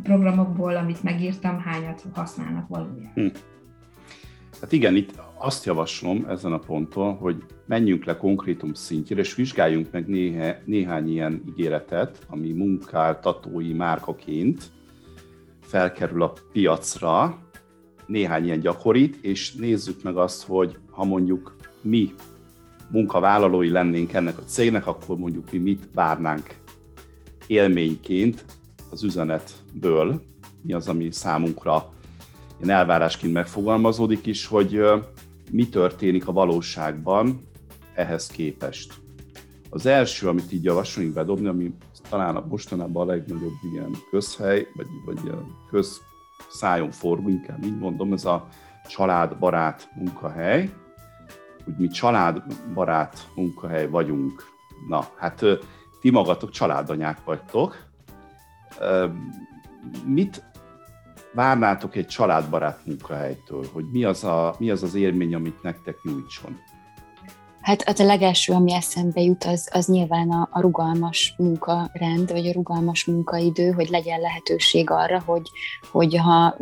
programokból, 0.02 0.76
amit 0.76 1.02
megírtam, 1.02 1.58
hányat 1.58 2.04
használnak 2.12 2.68
valójában. 2.68 3.12
Hm. 3.14 3.26
Hát 4.60 4.72
igen, 4.72 4.94
itt 4.94 5.20
azt 5.38 5.64
javaslom 5.64 6.24
ezen 6.28 6.52
a 6.52 6.58
ponton, 6.58 7.16
hogy 7.16 7.44
menjünk 7.66 8.04
le 8.04 8.16
konkrétum 8.16 8.74
szintjére, 8.74 9.20
és 9.20 9.34
vizsgáljunk 9.34 9.90
meg 9.90 10.06
néhe, 10.06 10.62
néhány 10.64 11.10
ilyen 11.10 11.42
ígéretet, 11.48 12.26
ami 12.28 12.52
munkáltatói 12.52 13.72
márkaként 13.72 14.62
felkerül 15.60 16.22
a 16.22 16.32
piacra, 16.52 17.38
néhány 18.06 18.44
ilyen 18.44 18.60
gyakorit, 18.60 19.16
és 19.24 19.54
nézzük 19.54 20.02
meg 20.02 20.16
azt, 20.16 20.42
hogy 20.46 20.78
ha 20.90 21.04
mondjuk 21.04 21.56
mi 21.82 22.14
munkavállalói 22.90 23.70
lennénk 23.70 24.12
ennek 24.12 24.38
a 24.38 24.44
cégnek, 24.44 24.86
akkor 24.86 25.18
mondjuk 25.18 25.52
mi 25.52 25.58
mit 25.58 25.88
várnánk 25.94 26.56
élményként 27.46 28.44
az 28.94 29.02
üzenetből, 29.02 30.22
mi 30.62 30.72
az, 30.72 30.88
ami 30.88 31.10
számunkra 31.10 31.92
ilyen 32.58 32.76
elvárásként 32.76 33.32
megfogalmazódik 33.32 34.26
is, 34.26 34.46
hogy 34.46 34.80
mi 35.50 35.68
történik 35.68 36.28
a 36.28 36.32
valóságban 36.32 37.48
ehhez 37.94 38.26
képest. 38.26 38.94
Az 39.70 39.86
első, 39.86 40.28
amit 40.28 40.52
így 40.52 40.64
javasolunk 40.64 41.14
bedobni, 41.14 41.46
ami 41.46 41.74
talán 42.08 42.36
a 42.36 42.46
mostanában 42.48 43.08
a 43.08 43.12
legnagyobb 43.12 43.58
ilyen 43.72 43.90
közhely, 44.10 44.66
vagy, 44.74 44.86
vagy 45.04 45.32
közszájon 45.70 46.90
forgó, 46.90 47.28
inkább 47.28 47.64
így 47.64 47.78
mondom, 47.78 48.12
ez 48.12 48.24
a 48.24 48.48
családbarát 48.88 49.88
munkahely. 49.94 50.74
Úgy 51.66 51.76
mi 51.76 51.88
családbarát 51.88 53.28
munkahely 53.34 53.88
vagyunk. 53.88 54.44
Na, 54.88 55.08
hát 55.16 55.44
ti 56.00 56.10
magatok 56.10 56.50
családanyák 56.50 57.24
vagytok. 57.24 57.92
Mit 60.04 60.42
várnátok 61.32 61.96
egy 61.96 62.06
családbarát 62.06 62.86
munkahelytől, 62.86 63.64
hogy 63.72 63.84
mi 63.90 64.04
az, 64.04 64.24
a, 64.24 64.54
mi 64.58 64.70
az 64.70 64.82
az 64.82 64.94
élmény, 64.94 65.34
amit 65.34 65.62
nektek 65.62 65.96
nyújtson? 66.02 66.60
Hát 67.60 67.88
az 67.88 68.00
a 68.00 68.04
legelső, 68.04 68.52
ami 68.52 68.72
eszembe 68.72 69.20
jut, 69.20 69.44
az, 69.44 69.68
az 69.72 69.86
nyilván 69.86 70.30
a, 70.30 70.48
a 70.50 70.60
rugalmas 70.60 71.34
munkarend, 71.38 72.30
vagy 72.30 72.46
a 72.46 72.52
rugalmas 72.52 73.04
munkaidő, 73.04 73.70
hogy 73.70 73.88
legyen 73.88 74.20
lehetőség 74.20 74.90
arra, 74.90 75.22
hogy, 75.24 75.50
hogy 75.90 76.16
ha 76.16 76.56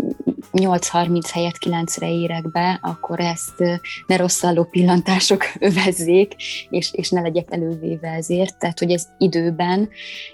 8.30 0.52 1.28
helyett 1.32 1.56
9-re 1.66 2.12
érek 2.12 2.50
be, 2.50 2.78
akkor 2.82 3.20
ezt 3.20 3.58
ne 4.06 4.16
rosszalló 4.16 4.64
pillantások 4.64 5.44
övezzék, 5.58 6.34
és, 6.70 6.92
és 6.92 7.10
ne 7.10 7.20
legyek 7.20 7.46
elővéve 7.50 8.08
ezért. 8.08 8.58
Tehát, 8.58 8.78
hogy 8.78 8.90
ez 8.90 9.06
időben, 9.18 9.88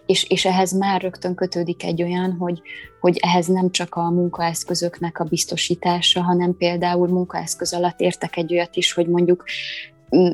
és, 0.07 0.25
és 0.29 0.45
ehhez 0.45 0.73
már 0.73 1.01
rögtön 1.01 1.35
kötődik 1.35 1.85
egy 1.85 2.03
olyan, 2.03 2.33
hogy, 2.33 2.61
hogy 3.01 3.17
ehhez 3.17 3.47
nem 3.47 3.71
csak 3.71 3.95
a 3.95 4.11
munkaeszközöknek 4.11 5.19
a 5.19 5.25
biztosítása, 5.25 6.23
hanem 6.23 6.57
például 6.57 7.09
munkaeszköz 7.09 7.73
alatt 7.73 8.01
értek 8.01 8.37
egy 8.37 8.53
olyat 8.53 8.77
is, 8.77 8.93
hogy 8.93 9.07
mondjuk 9.07 9.45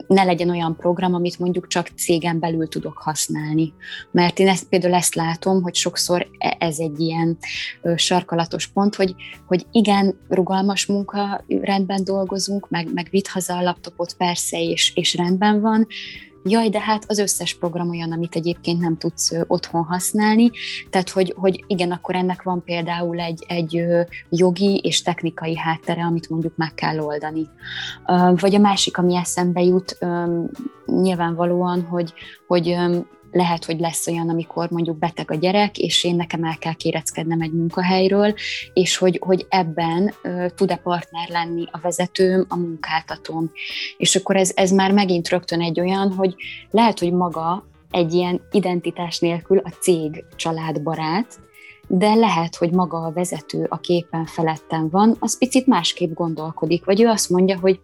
ne 0.07 0.25
legyen 0.25 0.51
olyan 0.51 0.77
program, 0.77 1.15
amit 1.15 1.39
mondjuk 1.39 1.67
csak 1.67 1.91
cégen 1.97 2.39
belül 2.39 2.69
tudok 2.69 2.99
használni. 2.99 3.73
Mert 4.11 4.39
én 4.39 4.49
ezt, 4.49 4.69
például 4.69 4.95
ezt 4.95 5.15
látom, 5.15 5.63
hogy 5.63 5.75
sokszor 5.75 6.27
e, 6.39 6.57
ez 6.59 6.79
egy 6.79 7.01
ilyen 7.01 7.39
sarkalatos 7.97 8.67
pont, 8.67 8.95
hogy, 8.95 9.15
hogy 9.47 9.67
igen, 9.73 10.19
rugalmas 10.29 10.87
munka 10.87 11.45
rendben 11.61 12.05
dolgozunk, 12.05 12.69
meg, 12.71 12.93
meg 12.95 13.09
vitt 13.11 13.27
haza 13.27 13.57
a 13.57 13.63
laptopot 13.63 14.15
persze, 14.15 14.61
és, 14.61 14.93
és 14.95 15.15
rendben 15.15 15.61
van, 15.61 15.87
jaj, 16.45 16.69
de 16.69 16.81
hát 16.81 17.05
az 17.07 17.19
összes 17.19 17.55
program 17.55 17.91
olyan, 17.91 18.13
amit 18.13 18.35
egyébként 18.35 18.81
nem 18.81 18.97
tudsz 18.97 19.33
otthon 19.47 19.83
használni, 19.83 20.51
tehát 20.91 21.11
hogy, 21.11 21.35
hogy 21.37 21.65
igen, 21.67 21.91
akkor 21.91 22.15
ennek 22.15 22.43
van 22.43 22.63
például 22.65 23.21
egy, 23.21 23.45
egy 23.49 23.85
jogi 24.29 24.81
és 24.83 25.03
technikai 25.03 25.57
háttere, 25.57 26.05
amit 26.05 26.29
mondjuk 26.29 26.57
meg 26.57 26.75
kell 26.75 26.99
oldani. 26.99 27.49
Vagy 28.35 28.55
a 28.55 28.59
másik, 28.59 28.99
ami 28.99 29.17
eszembe 29.17 29.63
jut, 29.63 29.99
nyilvánvalóan, 30.87 31.83
hogy, 31.83 32.13
hogy 32.47 32.77
lehet, 33.35 33.65
hogy 33.65 33.81
lesz 33.81 34.07
olyan, 34.07 34.29
amikor 34.29 34.71
mondjuk 34.71 34.99
beteg 34.99 35.31
a 35.31 35.35
gyerek, 35.35 35.79
és 35.79 36.05
én 36.05 36.17
nekem 36.17 36.45
el 36.45 36.57
kell 36.59 36.73
kéreckednem 36.73 37.41
egy 37.41 37.53
munkahelyről, 37.53 38.35
és 38.73 38.97
hogy, 38.97 39.19
hogy 39.21 39.47
ebben 39.49 40.15
tud-e 40.55 40.77
partner 40.77 41.29
lenni 41.29 41.65
a 41.71 41.79
vezetőm, 41.79 42.47
a 42.49 42.57
munkáltatóm. 42.57 43.51
És 43.97 44.17
akkor 44.17 44.37
ez, 44.37 44.53
ez 44.55 44.71
már 44.71 44.93
megint 44.93 45.29
rögtön 45.29 45.61
egy 45.61 45.81
olyan, 45.81 46.13
hogy 46.13 46.35
lehet, 46.71 46.99
hogy 46.99 47.13
maga 47.13 47.67
egy 47.91 48.13
ilyen 48.13 48.41
identitás 48.51 49.19
nélkül 49.19 49.59
a 49.59 49.71
cég 49.81 50.25
családbarát, 50.37 51.39
de 51.87 52.15
lehet, 52.15 52.57
hogy 52.57 52.71
maga 52.71 52.99
a 52.99 53.13
vezető, 53.13 53.67
a 53.69 53.79
képen 53.79 54.27
felettem 54.27 54.89
van, 54.91 55.17
az 55.19 55.39
picit 55.39 55.67
másképp 55.67 56.13
gondolkodik, 56.13 56.85
vagy 56.85 57.03
ő 57.03 57.07
azt 57.07 57.31
mondja, 57.31 57.59
hogy 57.61 57.81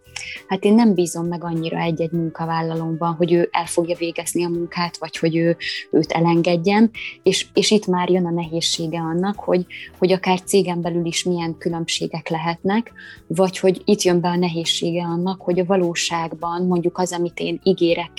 hát 0.47 0.63
én 0.63 0.73
nem 0.73 0.93
bízom 0.93 1.27
meg 1.27 1.43
annyira 1.43 1.77
egy-egy 1.77 2.11
munkavállalómban, 2.11 3.13
hogy 3.13 3.33
ő 3.33 3.49
el 3.51 3.65
fogja 3.65 3.95
végezni 3.95 4.45
a 4.45 4.49
munkát, 4.49 4.97
vagy 4.97 5.17
hogy 5.17 5.35
ő 5.35 5.57
őt 5.91 6.11
elengedjem, 6.11 6.89
és, 7.23 7.47
és 7.53 7.71
itt 7.71 7.85
már 7.85 8.09
jön 8.09 8.25
a 8.25 8.31
nehézsége 8.31 8.99
annak, 8.99 9.39
hogy, 9.39 9.65
hogy 9.97 10.11
akár 10.11 10.41
cégen 10.41 10.81
belül 10.81 11.05
is 11.05 11.23
milyen 11.23 11.57
különbségek 11.57 12.29
lehetnek, 12.29 12.91
vagy 13.27 13.59
hogy 13.59 13.81
itt 13.85 14.01
jön 14.01 14.21
be 14.21 14.27
a 14.27 14.35
nehézsége 14.35 15.03
annak, 15.03 15.41
hogy 15.41 15.59
a 15.59 15.65
valóságban 15.65 16.65
mondjuk 16.65 16.97
az, 16.97 17.11
amit 17.11 17.39
én 17.39 17.59
ígérek 17.63 18.11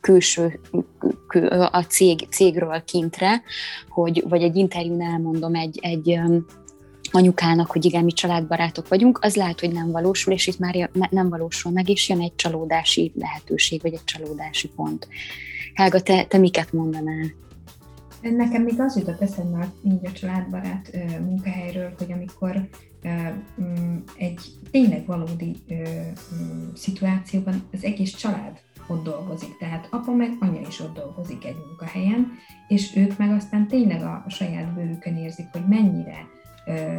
külső 0.00 0.60
a 1.70 1.82
cég, 1.82 2.28
cégről 2.30 2.84
kintre, 2.84 3.42
hogy, 3.88 4.24
vagy 4.28 4.42
egy 4.42 4.56
interjún 4.56 5.02
elmondom 5.02 5.54
egy, 5.54 5.78
egy 5.82 6.20
anyukának, 7.10 7.70
hogy 7.70 7.84
igen, 7.84 8.04
mi 8.04 8.12
családbarátok 8.12 8.88
vagyunk, 8.88 9.18
az 9.22 9.36
lehet, 9.36 9.60
hogy 9.60 9.72
nem 9.72 9.90
valósul, 9.90 10.32
és 10.32 10.46
itt 10.46 10.58
már 10.58 10.90
nem 11.10 11.28
valósul 11.28 11.72
meg, 11.72 11.88
és 11.88 12.08
jön 12.08 12.20
egy 12.20 12.34
csalódási 12.34 13.12
lehetőség, 13.14 13.82
vagy 13.82 13.92
egy 13.92 14.04
csalódási 14.04 14.68
pont. 14.68 15.08
Helga, 15.74 16.00
te, 16.00 16.24
te 16.24 16.38
miket 16.38 16.72
mondanál? 16.72 17.32
Nekem 18.20 18.62
még 18.62 18.80
az 18.80 18.96
jutott 18.96 19.20
eszembe 19.20 19.72
így 19.84 20.06
a 20.06 20.12
családbarát 20.12 20.90
munkahelyről, 21.20 21.94
hogy 21.98 22.12
amikor 22.12 22.68
mm, 23.60 23.96
egy 24.16 24.40
tényleg 24.70 25.06
valódi 25.06 25.56
mm, 25.74 26.68
szituációban 26.74 27.68
az 27.72 27.84
egész 27.84 28.14
család 28.14 28.60
ott 28.88 29.04
dolgozik. 29.04 29.56
Tehát 29.56 29.88
apa 29.90 30.12
meg 30.12 30.36
anya 30.40 30.60
is 30.60 30.80
ott 30.80 30.94
dolgozik 30.94 31.44
egy 31.44 31.56
munkahelyen, 31.66 32.32
és 32.68 32.96
ők 32.96 33.16
meg 33.16 33.30
aztán 33.30 33.66
tényleg 33.66 34.02
a, 34.02 34.24
saját 34.28 34.74
bőrükön 34.74 35.16
érzik, 35.16 35.46
hogy 35.52 35.66
mennyire 35.68 36.26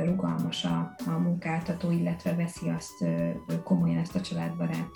rugalmas 0.06 0.66
a, 0.66 0.96
a 1.06 1.18
munkáltató, 1.18 1.92
illetve 1.92 2.36
veszi 2.36 2.70
azt 2.70 3.06
komolyan 3.64 3.98
ezt 3.98 4.16
a 4.16 4.22
családbarát 4.22 4.92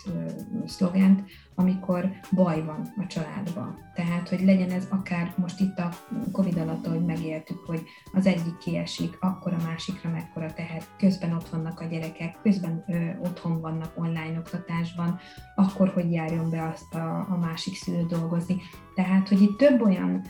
szlogent, 0.66 1.24
amikor 1.56 2.10
baj 2.32 2.64
van 2.66 2.94
a 2.98 3.08
családban. 3.08 3.78
Tehát, 3.94 4.30
hogy 4.30 4.44
legyen 4.44 4.70
ez 4.70 4.88
akár 4.90 5.34
most 5.38 5.60
itt 5.60 5.78
a 5.78 5.90
Covid 6.32 6.58
alatt, 6.58 6.88
hogy 6.88 7.06
megéltük, 7.06 7.66
hogy 7.66 7.84
az 8.14 8.26
egyik 8.26 8.58
kiesik, 8.58 9.18
akkor 9.20 9.54
a 9.54 9.64
másikra 9.66 10.10
mekkora 10.10 10.54
tehet, 10.54 10.90
közben 10.98 11.34
ott 11.34 11.50
vannak 11.50 11.80
a 11.80 11.86
gyerekek, 11.86 12.38
közben 12.42 12.84
ö, 12.88 13.28
otthon 13.28 13.62
vannak 13.62 13.92
online 13.96 14.38
oktatásban, 14.38 15.20
akkor 15.56 15.88
hogy 15.90 16.12
járjon 16.12 16.50
be 16.50 16.68
azt 16.68 16.94
a, 16.96 17.28
a 17.30 17.38
másik 17.42 17.76
szülő 17.76 18.06
dolgozni. 18.06 18.62
Tehát, 18.96 19.28
hogy 19.28 19.42
itt 19.42 19.58
több 19.58 19.82
olyan 19.82 20.22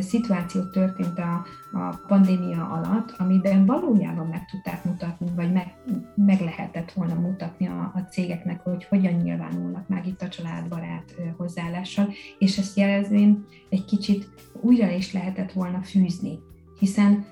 szituáció 0.00 0.62
történt 0.62 1.18
a, 1.18 1.46
a 1.72 2.00
pandémia 2.06 2.68
alatt, 2.68 3.14
amiben 3.18 3.66
valójában 3.66 4.26
meg 4.26 4.44
tudták 4.44 4.84
mutatni, 4.84 5.26
vagy 5.34 5.52
meg, 5.52 5.74
meg 6.14 6.40
lehetett 6.40 6.92
volna 6.92 7.14
mutatni 7.14 7.66
a, 7.66 7.92
a 7.94 8.00
cégeknek, 8.10 8.60
hogy 8.60 8.84
hogyan 8.84 9.12
nyilvánulnak 9.12 9.88
meg 9.88 10.06
itt 10.06 10.22
a 10.22 10.28
családbarát 10.28 11.14
hozzáállással, 11.36 12.12
és 12.38 12.58
ezt 12.58 12.76
jelezvén 12.76 13.44
egy 13.68 13.84
kicsit 13.84 14.28
újra 14.60 14.90
is 14.90 15.12
lehetett 15.12 15.52
volna 15.52 15.82
fűzni, 15.82 16.38
hiszen 16.78 17.26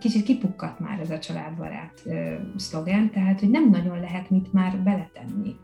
kicsit 0.00 0.24
kipukkadt 0.24 0.80
már 0.80 1.00
ez 1.00 1.10
a 1.10 1.18
családbarát 1.18 2.02
szlogen, 2.56 3.10
tehát 3.10 3.40
hogy 3.40 3.50
nem 3.50 3.70
nagyon 3.70 4.00
lehet 4.00 4.30
mit 4.30 4.52
már 4.52 4.78
beletenni. 4.78 5.56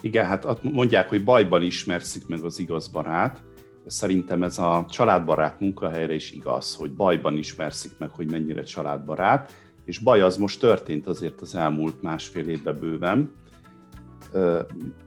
Igen, 0.00 0.26
hát 0.26 0.62
mondják, 0.62 1.08
hogy 1.08 1.24
bajban 1.24 1.62
ismerszik 1.62 2.26
meg 2.26 2.42
az 2.42 2.58
igaz 2.58 2.88
barát, 2.88 3.42
Szerintem 3.86 4.42
ez 4.42 4.58
a 4.58 4.86
családbarát 4.90 5.60
munkahelyre 5.60 6.14
is 6.14 6.32
igaz, 6.32 6.74
hogy 6.74 6.92
bajban 6.92 7.36
ismerszik 7.36 7.92
meg, 7.98 8.10
hogy 8.10 8.30
mennyire 8.30 8.62
családbarát, 8.62 9.52
és 9.84 9.98
baj 9.98 10.20
az 10.20 10.36
most 10.36 10.60
történt 10.60 11.06
azért 11.06 11.40
az 11.40 11.54
elmúlt 11.54 12.02
másfél 12.02 12.48
évben 12.48 12.78
bőven. 12.78 13.32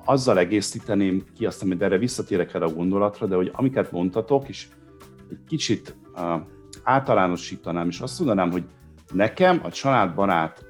Azzal 0.06 0.38
egészíteném 0.38 1.24
ki, 1.38 1.46
azt, 1.46 1.62
hogy 1.62 1.82
erre 1.82 1.98
visszatérek 1.98 2.54
erre 2.54 2.66
a 2.66 2.74
gondolatra, 2.74 3.28
de 3.28 3.36
hogy 3.36 3.52
amiket 3.54 3.92
mondtatok, 3.92 4.50
és 4.50 4.68
egy 5.30 5.44
kicsit 5.48 5.98
általánosítanám, 6.84 7.88
és 7.88 8.00
azt 8.00 8.20
mondanám, 8.20 8.52
hogy 8.52 8.64
nekem 9.14 9.60
a 9.64 9.70
családbarát 9.70 10.66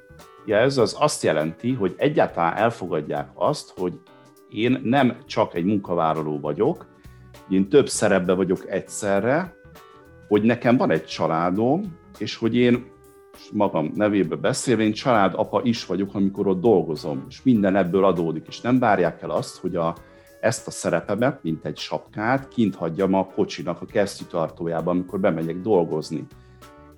jelző 0.46 0.82
az 0.82 0.96
azt 1.00 1.24
jelenti, 1.24 1.74
hogy 1.74 1.94
egyáltalán 1.98 2.56
elfogadják 2.56 3.30
azt, 3.34 3.74
hogy 3.78 4.00
én 4.50 4.80
nem 4.84 5.18
csak 5.26 5.56
egy 5.56 5.66
munkavállaló 5.66 6.40
vagyok, 6.40 6.94
én 7.50 7.70
több 7.70 7.88
szerepbe 7.88 8.34
vagyok 8.34 8.70
egyszerre, 8.70 9.56
hogy 10.28 10.44
nekem 10.44 10.78
van 10.78 10.92
egy 10.92 11.06
családom, 11.06 11.98
és 12.18 12.36
hogy 12.36 12.56
én 12.56 12.94
magam 13.52 13.92
nevébe 13.96 14.36
beszélve, 14.36 14.84
én 14.84 14.94
családapa 14.94 15.62
is 15.64 15.86
vagyok, 15.86 16.16
amikor 16.16 16.48
ott 16.48 16.62
dolgozom, 16.62 17.26
és 17.30 17.44
minden 17.44 17.76
ebből 17.76 18.06
adódik, 18.06 18.46
és 18.48 18.62
nem 18.62 18.80
várják 18.80 19.22
el 19.22 19.30
azt, 19.30 19.58
hogy 19.58 19.76
a, 19.76 19.96
ezt 20.40 20.68
a 20.68 20.72
szerepemet, 20.72 21.44
mint 21.44 21.66
egy 21.66 21.78
sapkát, 21.78 22.48
kint 22.48 22.76
hagyjam 22.76 23.14
a 23.14 23.26
kocsinak 23.26 23.82
a 23.82 23.86
kesztyűtartójában, 23.86 24.96
amikor 24.96 25.20
bemegyek 25.20 25.62
dolgozni. 25.62 26.26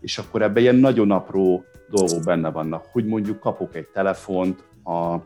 És 0.01 0.18
akkor 0.18 0.42
ebben 0.42 0.63
ilyen 0.63 0.75
nagyon 0.75 1.12
apró 1.12 1.63
dolgok 1.89 2.24
benne 2.24 2.51
vannak, 2.51 2.86
hogy 2.92 3.06
mondjuk 3.06 3.39
kapok 3.39 3.76
egy 3.76 3.88
telefont 3.88 4.63
a 4.84 5.17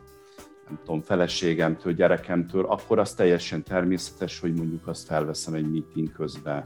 nem 0.72 0.80
tudom, 0.86 1.02
feleségemtől, 1.02 1.94
gyerekemtől, 1.94 2.66
akkor 2.66 3.00
az 3.00 3.14
teljesen 3.14 3.64
természetes, 3.64 4.40
hogy 4.40 4.54
mondjuk 4.54 4.88
azt 4.88 5.06
felveszem 5.06 5.54
egy 5.54 5.72
meeting 5.72 6.12
közben, 6.12 6.66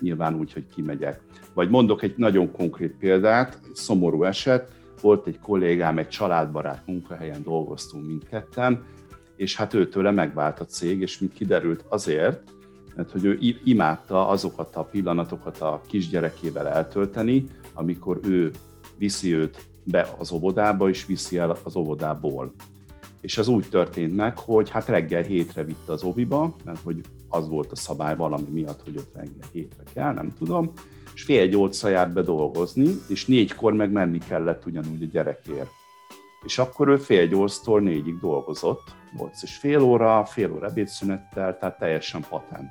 nyilván 0.00 0.34
úgy, 0.34 0.52
hogy 0.52 0.66
kimegyek. 0.74 1.20
Vagy 1.54 1.70
mondok 1.70 2.02
egy 2.02 2.14
nagyon 2.16 2.52
konkrét 2.52 2.96
példát, 2.98 3.60
szomorú 3.72 4.24
eset, 4.24 4.72
volt 5.00 5.26
egy 5.26 5.38
kollégám, 5.38 5.98
egy 5.98 6.08
családbarát 6.08 6.86
munkahelyen 6.86 7.42
dolgoztunk 7.42 8.06
mindketten, 8.06 8.84
és 9.36 9.56
hát 9.56 9.74
őtőle 9.74 10.10
megvált 10.10 10.60
a 10.60 10.64
cég, 10.64 11.00
és 11.00 11.18
mint 11.18 11.32
kiderült 11.32 11.84
azért, 11.88 12.52
mert 12.96 13.10
hogy 13.10 13.24
ő 13.24 13.38
imádta 13.64 14.28
azokat 14.28 14.76
a 14.76 14.84
pillanatokat 14.84 15.58
a 15.58 15.80
kisgyerekével 15.86 16.68
eltölteni, 16.68 17.46
amikor 17.74 18.20
ő 18.22 18.50
viszi 18.98 19.34
őt 19.34 19.58
be 19.84 20.08
az 20.18 20.32
óvodába, 20.32 20.88
és 20.88 21.06
viszi 21.06 21.38
el 21.38 21.56
az 21.64 21.76
óvodából 21.76 22.52
és 23.24 23.38
az 23.38 23.48
úgy 23.48 23.68
történt 23.68 24.16
meg, 24.16 24.38
hogy 24.38 24.70
hát 24.70 24.88
reggel 24.88 25.22
hétre 25.22 25.64
vitte 25.64 25.92
az 25.92 26.02
oviba, 26.02 26.56
mert 26.64 26.80
hogy 26.82 27.00
az 27.28 27.48
volt 27.48 27.72
a 27.72 27.76
szabály 27.76 28.16
valami 28.16 28.48
miatt, 28.50 28.82
hogy 28.84 28.96
ott 28.96 29.14
reggel 29.14 29.48
hétre 29.52 29.82
kell, 29.94 30.12
nem 30.12 30.32
tudom, 30.38 30.72
és 31.14 31.22
fél 31.22 31.46
nyolcra 31.46 31.88
járt 31.88 32.12
be 32.12 32.22
dolgozni, 32.22 32.88
és 33.08 33.26
négykor 33.26 33.72
meg 33.72 33.90
menni 33.90 34.18
kellett 34.18 34.66
ugyanúgy 34.66 35.02
a 35.02 35.06
gyerekért. 35.06 35.70
És 36.44 36.58
akkor 36.58 36.88
ő 36.88 36.96
fél 36.96 37.26
nyolctól 37.26 37.80
négyig 37.80 38.18
dolgozott, 38.18 38.94
nyolc 39.16 39.42
és 39.42 39.56
fél 39.56 39.80
óra, 39.80 40.24
fél 40.24 40.52
óra 40.52 40.66
ebédszünettel, 40.66 41.58
tehát 41.58 41.78
teljesen 41.78 42.24
patent. 42.28 42.70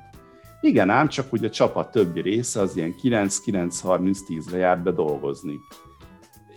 Igen 0.60 0.90
ám, 0.90 1.08
csak 1.08 1.32
ugye 1.32 1.46
a 1.46 1.50
csapat 1.50 1.90
többi 1.90 2.20
része 2.20 2.60
az 2.60 2.76
ilyen 2.76 2.94
9-9-30-10-re 3.02 4.56
járt 4.56 4.82
be 4.82 4.90
dolgozni 4.90 5.54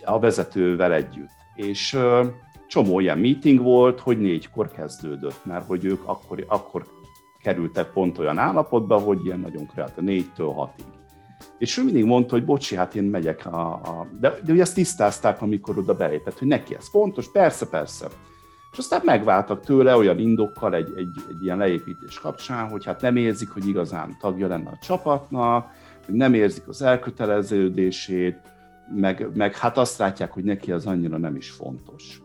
a 0.04 0.18
vezetővel 0.18 0.92
együtt. 0.92 1.36
És 1.54 1.98
csomó 2.68 3.00
ilyen 3.00 3.18
meeting 3.18 3.62
volt, 3.62 4.00
hogy 4.00 4.18
négykor 4.18 4.70
kezdődött, 4.70 5.44
mert 5.44 5.66
hogy 5.66 5.84
ők 5.84 6.00
akkor, 6.04 6.44
akkor 6.48 6.86
kerültek 7.42 7.92
pont 7.92 8.18
olyan 8.18 8.38
állapotba, 8.38 8.98
hogy 8.98 9.24
ilyen 9.24 9.40
nagyon 9.40 9.66
kreatív, 9.66 10.04
négytől 10.04 10.52
hatig. 10.52 10.84
És 11.58 11.78
ő 11.78 11.84
mindig 11.84 12.04
mondta, 12.04 12.34
hogy 12.34 12.44
bocsi, 12.44 12.76
hát 12.76 12.94
én 12.94 13.04
megyek 13.04 13.46
a... 13.46 13.72
a... 13.72 14.06
De, 14.20 14.34
de 14.44 14.52
ugye 14.52 14.62
ezt 14.62 14.74
tisztázták, 14.74 15.42
amikor 15.42 15.78
oda 15.78 15.94
belépett, 15.94 16.38
hogy 16.38 16.48
neki 16.48 16.74
ez 16.74 16.88
fontos, 16.88 17.30
persze, 17.30 17.68
persze. 17.68 18.06
És 18.72 18.78
aztán 18.78 19.00
megváltak 19.04 19.64
tőle 19.64 19.96
olyan 19.96 20.18
indokkal 20.18 20.74
egy, 20.74 20.92
egy, 20.96 21.16
egy 21.28 21.42
ilyen 21.42 21.58
leépítés 21.58 22.18
kapcsán, 22.18 22.68
hogy 22.68 22.84
hát 22.84 23.00
nem 23.00 23.16
érzik, 23.16 23.50
hogy 23.50 23.68
igazán 23.68 24.16
tagja 24.20 24.46
lenne 24.46 24.70
a 24.70 24.78
csapatnak, 24.82 25.70
hogy 26.06 26.14
nem 26.14 26.34
érzik 26.34 26.68
az 26.68 26.82
elköteleződését, 26.82 28.38
meg, 28.94 29.28
meg 29.34 29.56
hát 29.56 29.78
azt 29.78 29.98
látják, 29.98 30.32
hogy 30.32 30.44
neki 30.44 30.72
az 30.72 30.86
annyira 30.86 31.16
nem 31.16 31.36
is 31.36 31.50
fontos. 31.50 32.20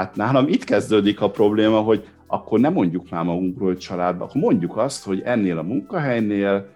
Tehát 0.00 0.16
nálam 0.16 0.48
itt 0.48 0.64
kezdődik 0.64 1.20
a 1.20 1.30
probléma, 1.30 1.80
hogy 1.80 2.08
akkor 2.26 2.60
nem 2.60 2.72
mondjuk 2.72 3.10
már 3.10 3.24
magunkról, 3.24 3.68
hogy 3.68 3.78
családban, 3.78 4.28
akkor 4.28 4.40
mondjuk 4.40 4.76
azt, 4.76 5.04
hogy 5.04 5.20
ennél 5.24 5.58
a 5.58 5.62
munkahelynél 5.62 6.68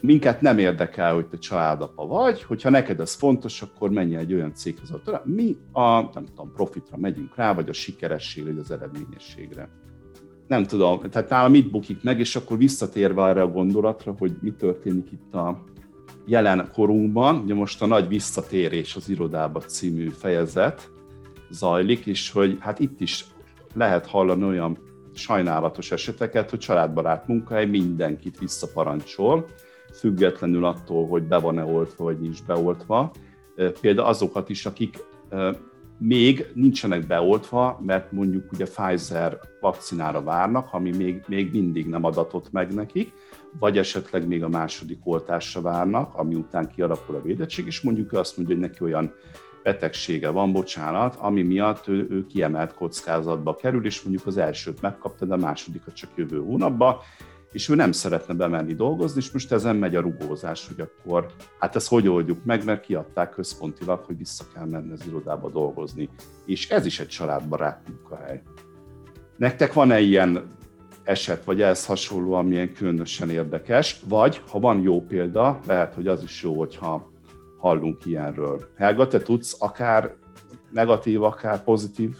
minket 0.00 0.40
nem 0.40 0.58
érdekel, 0.58 1.14
hogy 1.14 1.26
te 1.26 1.38
családapa 1.38 2.06
vagy, 2.06 2.42
hogyha 2.42 2.70
neked 2.70 3.00
ez 3.00 3.14
fontos, 3.14 3.62
akkor 3.62 3.90
menj 3.90 4.16
egy 4.16 4.34
olyan 4.34 4.54
céghez, 4.54 4.90
ahol 4.90 5.22
mi 5.24 5.56
a 5.72 6.00
nem 6.00 6.24
tudom, 6.26 6.52
profitra 6.54 6.96
megyünk 6.96 7.36
rá, 7.36 7.54
vagy 7.54 7.68
a 7.68 7.72
sikerességre, 7.72 8.50
vagy 8.50 8.60
az 8.60 8.70
eredményességre. 8.70 9.68
Nem 10.46 10.64
tudom, 10.64 11.00
tehát 11.10 11.28
nálam 11.28 11.50
mit 11.50 11.70
bukik 11.70 12.02
meg, 12.02 12.18
és 12.18 12.36
akkor 12.36 12.58
visszatérve 12.58 13.26
erre 13.26 13.42
a 13.42 13.50
gondolatra, 13.50 14.14
hogy 14.18 14.32
mi 14.40 14.52
történik 14.52 15.12
itt 15.12 15.34
a 15.34 15.64
jelen 16.26 16.68
korunkban, 16.72 17.36
ugye 17.36 17.54
most 17.54 17.82
a 17.82 17.86
nagy 17.86 18.08
visszatérés 18.08 18.96
az 18.96 19.08
irodába 19.08 19.60
című 19.60 20.08
fejezet, 20.08 20.90
zajlik, 21.50 22.06
és 22.06 22.30
hogy 22.30 22.56
hát 22.60 22.78
itt 22.78 23.00
is 23.00 23.24
lehet 23.74 24.06
hallani 24.06 24.44
olyan 24.44 24.78
sajnálatos 25.14 25.92
eseteket, 25.92 26.50
hogy 26.50 26.58
családbarát 26.58 27.26
munkahely 27.26 27.66
mindenkit 27.66 28.38
visszaparancsol, 28.38 29.46
függetlenül 29.92 30.64
attól, 30.64 31.06
hogy 31.06 31.22
be 31.22 31.38
van-e 31.38 31.64
oltva, 31.64 32.04
vagy 32.04 32.20
nincs 32.20 32.44
beoltva. 32.44 33.12
Például 33.80 34.08
azokat 34.08 34.48
is, 34.48 34.66
akik 34.66 34.98
még 35.98 36.46
nincsenek 36.54 37.06
beoltva, 37.06 37.80
mert 37.86 38.12
mondjuk 38.12 38.52
ugye 38.52 38.64
Pfizer 38.64 39.38
vakcinára 39.60 40.22
várnak, 40.22 40.68
ami 40.72 40.96
még, 40.96 41.22
még 41.26 41.52
mindig 41.52 41.86
nem 41.86 42.04
adatott 42.04 42.52
meg 42.52 42.74
nekik, 42.74 43.12
vagy 43.58 43.78
esetleg 43.78 44.26
még 44.26 44.44
a 44.44 44.48
második 44.48 44.98
oltásra 45.04 45.60
várnak, 45.60 46.14
ami 46.14 46.34
után 46.34 46.70
kialakul 46.74 47.14
a 47.14 47.22
védettség, 47.22 47.66
és 47.66 47.80
mondjuk 47.80 48.12
azt 48.12 48.36
mondja, 48.36 48.54
hogy 48.54 48.64
neki 48.64 48.84
olyan 48.84 49.12
betegsége 49.62 50.28
van, 50.28 50.52
bocsánat, 50.52 51.16
ami 51.18 51.42
miatt 51.42 51.88
ő, 51.88 52.06
ő 52.10 52.26
kiemelt 52.26 52.74
kockázatba 52.74 53.54
kerül, 53.54 53.86
és 53.86 54.02
mondjuk 54.02 54.26
az 54.26 54.36
elsőt 54.36 54.80
megkapta, 54.80 55.24
de 55.24 55.34
a 55.34 55.36
másodikat 55.36 55.94
csak 55.94 56.10
jövő 56.16 56.38
hónapban, 56.38 56.96
és 57.52 57.68
ő 57.68 57.74
nem 57.74 57.92
szeretne 57.92 58.34
bemenni 58.34 58.74
dolgozni, 58.74 59.20
és 59.20 59.30
most 59.30 59.52
ezen 59.52 59.76
megy 59.76 59.96
a 59.96 60.00
rugózás, 60.00 60.68
hogy 60.68 60.80
akkor 60.80 61.26
hát 61.58 61.76
ezt 61.76 61.88
hogy 61.88 62.08
oldjuk 62.08 62.44
meg, 62.44 62.64
mert 62.64 62.80
kiadták 62.80 63.30
központilag, 63.30 64.04
hogy 64.04 64.16
vissza 64.18 64.44
kell 64.54 64.66
menni 64.66 64.92
az 64.92 65.06
irodába 65.06 65.50
dolgozni. 65.50 66.08
És 66.46 66.70
ez 66.70 66.86
is 66.86 67.00
egy 67.00 67.08
családbarát 67.08 67.80
munkahely. 67.88 68.42
Nektek 69.36 69.72
van-e 69.72 70.00
ilyen 70.00 70.58
eset, 71.04 71.44
vagy 71.44 71.62
ehhez 71.62 71.86
hasonló, 71.86 72.32
amilyen 72.32 72.72
különösen 72.72 73.30
érdekes, 73.30 74.00
vagy 74.08 74.42
ha 74.50 74.60
van 74.60 74.82
jó 74.82 75.04
példa, 75.04 75.60
lehet, 75.66 75.94
hogy 75.94 76.06
az 76.06 76.22
is 76.22 76.42
jó, 76.42 76.58
hogyha 76.58 77.10
hallunk 77.60 78.06
ilyenről. 78.06 78.68
Helga, 78.76 79.06
te 79.06 79.18
tudsz 79.18 79.56
akár 79.58 80.14
negatív, 80.70 81.22
akár 81.22 81.64
pozitív 81.64 82.16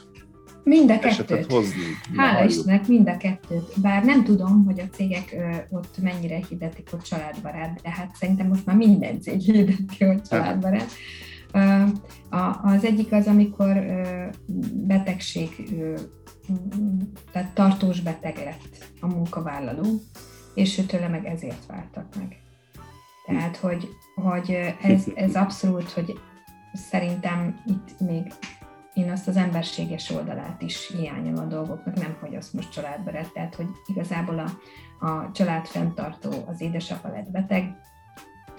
Mind 0.62 0.90
a 0.90 0.98
kettőt. 0.98 1.52
Hozni. 1.52 1.82
Hála 2.16 2.44
Istennek, 2.44 2.86
mind 2.86 3.08
a 3.08 3.16
kettőt. 3.16 3.80
Bár 3.80 4.04
nem 4.04 4.24
tudom, 4.24 4.64
hogy 4.64 4.80
a 4.80 4.88
cégek 4.92 5.32
ö, 5.32 5.76
ott 5.76 5.98
mennyire 6.02 6.40
hirdetik, 6.48 6.90
hogy 6.90 7.00
családbarát, 7.00 7.80
de 7.82 7.90
hát 7.90 8.14
szerintem 8.14 8.46
most 8.46 8.66
már 8.66 8.76
minden 8.76 9.20
cég 9.20 9.40
hirdeti, 9.40 10.04
hogy 10.04 10.22
családbarát. 10.22 10.88
Ö, 11.52 11.82
a, 12.36 12.60
az 12.62 12.84
egyik 12.84 13.12
az, 13.12 13.26
amikor 13.26 13.76
ö, 13.76 14.26
betegség, 14.72 15.48
ö, 15.80 15.94
tehát 17.32 17.54
tartós 17.54 18.00
beteg 18.00 18.36
lett 18.36 18.90
a 19.00 19.06
munkavállaló, 19.06 20.00
és 20.54 20.78
ő 20.78 20.82
tőle 20.82 21.08
meg 21.08 21.26
ezért 21.26 21.66
váltak 21.66 22.06
meg. 22.18 22.39
Tehát, 23.34 23.56
hogy, 23.56 23.96
hogy 24.14 24.74
ez, 24.82 25.04
ez 25.14 25.34
abszolút, 25.34 25.90
hogy 25.90 26.20
szerintem 26.72 27.60
itt 27.66 28.00
még 28.00 28.32
én 28.94 29.10
azt 29.10 29.28
az 29.28 29.36
emberséges 29.36 30.10
oldalát 30.10 30.62
is 30.62 30.88
hiányom 30.88 31.38
a 31.38 31.44
dolgoknak, 31.44 31.94
nem 31.94 32.16
hogy 32.20 32.34
azt 32.34 32.52
most 32.52 32.72
családba 32.72 33.10
lett, 33.10 33.32
tehát 33.32 33.54
hogy 33.54 33.68
igazából 33.86 34.38
a, 34.38 34.48
a 35.06 35.30
család 35.32 35.66
fenntartó, 35.66 36.30
az 36.46 36.60
édesapa 36.60 37.08
lett 37.08 37.30
beteg, 37.30 37.76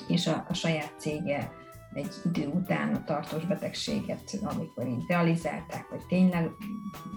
és 0.07 0.27
a, 0.27 0.45
a 0.49 0.53
saját 0.53 0.93
cége 0.97 1.51
egy 1.93 2.13
idő 2.25 2.47
után 2.47 2.95
a 2.95 3.03
tartós 3.03 3.45
betegséget, 3.45 4.39
amikor 4.41 4.87
idealizálták, 4.87 5.85
hogy 5.89 6.05
tényleg 6.07 6.49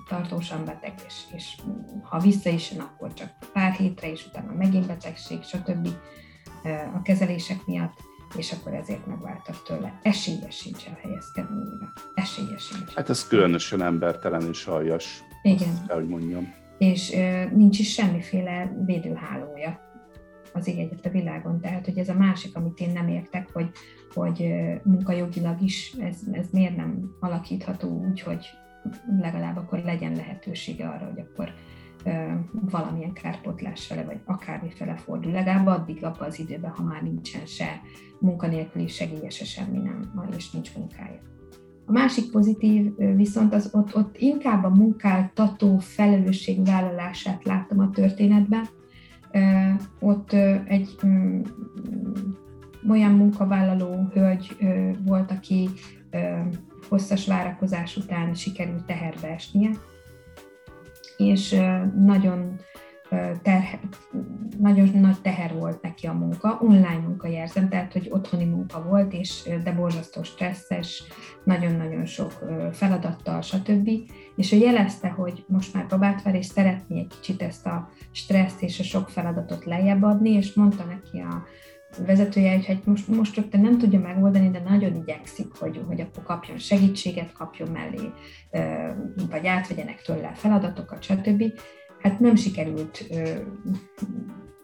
tartósan 0.09 0.65
beteg, 0.65 0.95
és, 1.07 1.23
és 1.35 1.57
ha 2.03 2.19
vissza 2.19 2.51
is 2.51 2.71
jön, 2.71 2.81
akkor 2.81 3.13
csak 3.13 3.31
pár 3.53 3.73
hétre, 3.73 4.11
és 4.11 4.27
utána 4.27 4.53
megint 4.53 4.87
betegség, 4.87 5.43
stb. 5.43 5.89
A 6.95 7.03
kezelések 7.03 7.67
miatt 7.67 8.13
és 8.37 8.53
akkor 8.53 8.75
ezért 8.75 9.07
megváltak 9.07 9.63
tőle. 9.63 9.99
Esélye 10.03 10.51
sincs 10.51 10.87
elhelyezkedni 10.89 11.57
újra. 11.57 11.93
Esélye 12.15 12.59
sincs. 12.59 12.95
Hát 12.95 13.09
ez 13.11 13.29
különösen 13.29 13.83
embertelen 13.83 14.49
és 14.49 14.67
aljas. 14.67 15.23
Igen. 15.43 15.87
Kell, 15.87 15.97
hogy 15.97 16.09
mondjam. 16.09 16.55
És 16.79 17.13
ö, 17.13 17.45
nincs 17.51 17.79
is 17.79 17.93
semmiféle 17.93 18.77
védőhálója 18.87 19.81
az 20.53 20.67
ég 20.67 20.79
egyet 20.79 21.07
a 21.07 21.11
világon. 21.11 21.61
Tehát, 21.61 21.85
hogy 21.85 21.99
ez 21.99 22.09
a 22.09 22.15
másik, 22.15 22.57
amit 22.57 22.81
én 22.81 22.93
nem 22.93 23.09
értek, 23.09 23.49
hogy, 23.53 23.71
hogy 24.15 24.55
munkajogilag 24.83 25.63
is 25.63 25.93
ez, 26.01 26.17
ez 26.33 26.47
miért 26.51 26.77
nem 26.77 27.17
alakítható 27.21 28.05
úgy, 28.09 28.21
hogy 28.21 28.47
legalább 29.21 29.57
akkor 29.57 29.79
legyen 29.79 30.17
lehetősége 30.17 30.89
arra, 30.89 31.05
hogy 31.05 31.21
akkor 31.21 31.55
valamilyen 32.51 33.13
kárpotlás 33.13 33.87
fele, 33.87 34.05
vagy 34.05 34.21
akármi 34.25 34.71
fele 34.71 34.97
fordul, 34.97 35.33
legalább 35.33 35.67
addig 35.67 36.05
abban 36.05 36.29
az 36.29 36.39
időben, 36.39 36.71
ha 36.71 36.83
már 36.83 37.03
nincsen 37.03 37.47
se 37.47 37.81
munkanélküli 38.19 38.89
segélye, 38.89 39.31
se 39.31 39.45
semmi 39.45 39.79
nem, 39.79 40.29
és 40.37 40.51
nincs 40.51 40.77
munkája. 40.77 41.21
A 41.87 41.93
másik 41.93 42.31
pozitív 42.31 42.97
viszont 42.97 43.55
az 43.55 43.71
ott, 43.73 43.97
ott 43.97 44.17
inkább 44.19 44.65
a 44.65 44.69
munkáltató 44.69 45.79
felelősségvállalását 45.79 47.45
láttam 47.45 47.79
a 47.79 47.91
történetben. 47.91 48.67
Ott 50.01 50.33
egy 50.67 50.97
mm, 51.07 51.41
olyan 52.89 53.13
munkavállaló 53.13 54.09
hölgy 54.13 54.57
volt, 55.05 55.31
aki 55.31 55.69
hosszas 56.89 57.27
várakozás 57.27 57.97
után 57.97 58.35
sikerült 58.35 58.85
teherbe 58.85 59.29
esnie, 59.29 59.71
és 61.17 61.57
nagyon, 61.97 62.57
terhe, 63.43 63.81
nagyon 64.59 64.89
nagy 65.01 65.21
teher 65.21 65.55
volt 65.55 65.83
neki 65.83 66.07
a 66.07 66.13
munka, 66.13 66.59
online 66.63 66.99
munka 66.99 67.29
érzem, 67.29 67.69
tehát 67.69 67.93
hogy 67.93 68.09
otthoni 68.11 68.45
munka 68.45 68.83
volt, 68.83 69.13
és 69.13 69.49
de 69.65 69.73
borzasztó 69.73 70.23
stresszes, 70.23 71.03
nagyon-nagyon 71.45 72.05
sok 72.05 72.33
feladattal, 72.73 73.41
stb. 73.41 73.91
És 74.37 74.53
ő 74.53 74.57
jelezte, 74.57 75.09
hogy 75.09 75.45
most 75.49 75.75
már 75.75 75.87
babát 75.87 76.23
vár, 76.23 76.35
és 76.35 76.47
szeretné 76.47 76.99
egy 76.99 77.13
kicsit 77.21 77.43
ezt 77.43 77.67
a 77.67 77.89
stresszt 78.11 78.63
és 78.63 78.81
a 78.81 78.83
sok 78.83 79.09
feladatot 79.09 79.65
lejjebb 79.65 80.03
adni, 80.03 80.31
és 80.31 80.55
mondta 80.55 80.85
neki 80.85 81.19
a 81.19 81.43
vezetője, 82.07 82.55
hogy 82.55 82.67
hát 82.67 82.87
most, 82.87 83.09
most 83.09 83.37
rögtön 83.37 83.61
nem 83.61 83.79
tudja 83.79 84.01
megoldani, 84.01 84.51
de 84.51 84.63
nagyon 84.69 84.95
igyekszik, 84.95 85.55
hogy, 85.59 85.81
hogy 85.87 86.01
akkor 86.01 86.23
kapjon 86.23 86.59
segítséget, 86.59 87.33
kapjon 87.33 87.69
mellé, 87.71 88.11
vagy 89.31 89.47
átvegyenek 89.47 90.03
tőle 90.03 90.33
feladatokat, 90.35 91.03
stb. 91.03 91.45
Hát 92.01 92.21
nem 92.21 92.35
sikerült 92.35 93.07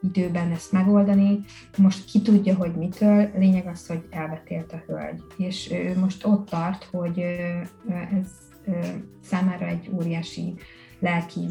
időben 0.03 0.51
ezt 0.51 0.73
megoldani. 0.73 1.40
Most 1.79 2.05
ki 2.05 2.23
tudja, 2.23 2.55
hogy 2.55 2.75
mitől, 2.75 3.31
lényeg 3.35 3.66
az, 3.66 3.87
hogy 3.87 4.03
elvetélt 4.11 4.73
a 4.73 4.83
hölgy. 4.87 5.23
És 5.37 5.75
most 6.01 6.27
ott 6.27 6.49
tart, 6.49 6.85
hogy 6.85 7.19
ez 8.21 8.29
számára 9.23 9.66
egy 9.66 9.90
óriási 9.95 10.55
lelki 11.00 11.48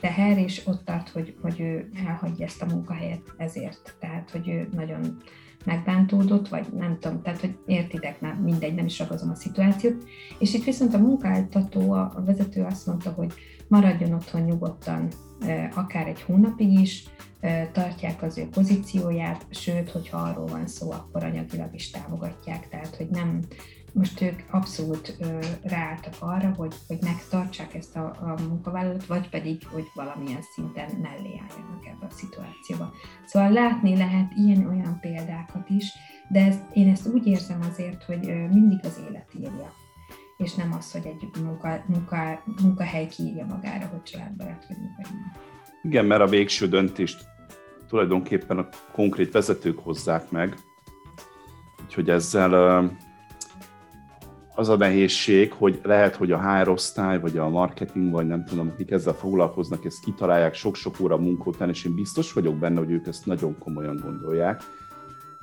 teher, 0.00 0.38
és 0.38 0.66
ott 0.66 0.84
tart, 0.84 1.08
hogy, 1.08 1.36
hogy 1.42 1.60
ő 1.60 1.88
elhagyja 2.06 2.44
ezt 2.44 2.62
a 2.62 2.66
munkahelyet 2.66 3.34
ezért. 3.36 3.96
Tehát, 4.00 4.30
hogy 4.30 4.48
ő 4.48 4.68
nagyon 4.72 5.16
megbántódott, 5.64 6.48
vagy 6.48 6.66
nem 6.72 6.98
tudom, 7.00 7.22
tehát, 7.22 7.40
hogy 7.40 7.58
értitek, 7.66 8.20
már 8.20 8.34
mindegy, 8.34 8.74
nem 8.74 8.86
is 8.86 8.98
ragozom 8.98 9.30
a 9.30 9.34
szituációt. 9.34 10.04
És 10.38 10.54
itt 10.54 10.64
viszont 10.64 10.94
a 10.94 10.98
munkáltató, 10.98 11.92
a 11.92 12.22
vezető 12.26 12.62
azt 12.62 12.86
mondta, 12.86 13.10
hogy 13.10 13.32
maradjon 13.68 14.12
otthon 14.12 14.42
nyugodtan, 14.42 15.08
akár 15.74 16.06
egy 16.06 16.22
hónapig 16.22 16.80
is, 16.80 17.04
tartják 17.72 18.22
az 18.22 18.38
ő 18.38 18.48
pozícióját, 18.48 19.46
sőt, 19.50 19.90
hogyha 19.90 20.18
arról 20.18 20.46
van 20.46 20.66
szó, 20.66 20.90
akkor 20.90 21.24
anyagilag 21.24 21.74
is 21.74 21.90
támogatják, 21.90 22.68
tehát 22.68 22.96
hogy 22.96 23.08
nem, 23.10 23.40
most 23.94 24.20
ők 24.20 24.42
abszolút 24.50 25.16
ö, 25.20 25.38
ráálltak 25.62 26.14
arra, 26.18 26.54
hogy, 26.56 26.74
hogy 26.86 26.98
megtartsák 27.02 27.74
ezt 27.74 27.96
a, 27.96 28.04
a 28.04 28.42
munkavállalót, 28.48 29.06
vagy 29.06 29.28
pedig, 29.28 29.66
hogy 29.72 29.84
valamilyen 29.94 30.42
szinten 30.42 30.90
mellé 31.02 31.40
álljanak 31.48 31.86
ebbe 31.86 32.06
a 32.06 32.10
szituációba. 32.10 32.92
Szóval 33.26 33.50
látni 33.50 33.96
lehet 33.96 34.32
ilyen-olyan 34.36 34.98
példákat 35.00 35.68
is, 35.68 35.92
de 36.28 36.44
ezt, 36.44 36.62
én 36.72 36.88
ezt 36.88 37.06
úgy 37.06 37.26
érzem 37.26 37.60
azért, 37.70 38.04
hogy 38.04 38.20
mindig 38.52 38.78
az 38.82 39.00
élet 39.08 39.30
írja, 39.34 39.72
és 40.36 40.54
nem 40.54 40.72
az, 40.72 40.92
hogy 40.92 41.06
egy 41.06 41.42
munka, 41.42 41.84
munka, 41.86 42.42
munkahely 42.62 43.06
kiírja 43.06 43.46
magára, 43.46 43.86
hogy 43.86 44.02
családbarát 44.02 44.64
vagy 44.68 44.76
nem. 44.76 45.32
Igen, 45.82 46.04
mert 46.04 46.22
a 46.22 46.26
végső 46.26 46.68
döntést 46.68 47.24
tulajdonképpen 47.88 48.58
a 48.58 48.68
konkrét 48.92 49.32
vezetők 49.32 49.78
hozzák 49.78 50.30
meg, 50.30 50.54
úgyhogy 51.84 52.10
ezzel 52.10 52.52
az 54.54 54.68
a 54.68 54.76
nehézség, 54.76 55.52
hogy 55.52 55.80
lehet, 55.82 56.16
hogy 56.16 56.32
a 56.32 56.40
HR 56.40 56.68
osztály, 56.68 57.20
vagy 57.20 57.38
a 57.38 57.48
marketing, 57.48 58.10
vagy 58.10 58.26
nem 58.26 58.44
tudom, 58.44 58.68
akik 58.68 58.90
ezzel 58.90 59.12
foglalkoznak, 59.12 59.84
ezt 59.84 60.04
kitalálják 60.04 60.54
sok-sok 60.54 61.00
óra 61.00 61.16
munka 61.16 61.50
után, 61.50 61.68
és 61.68 61.84
én 61.84 61.94
biztos 61.94 62.32
vagyok 62.32 62.56
benne, 62.56 62.78
hogy 62.78 62.90
ők 62.90 63.06
ezt 63.06 63.26
nagyon 63.26 63.58
komolyan 63.58 64.00
gondolják, 64.02 64.62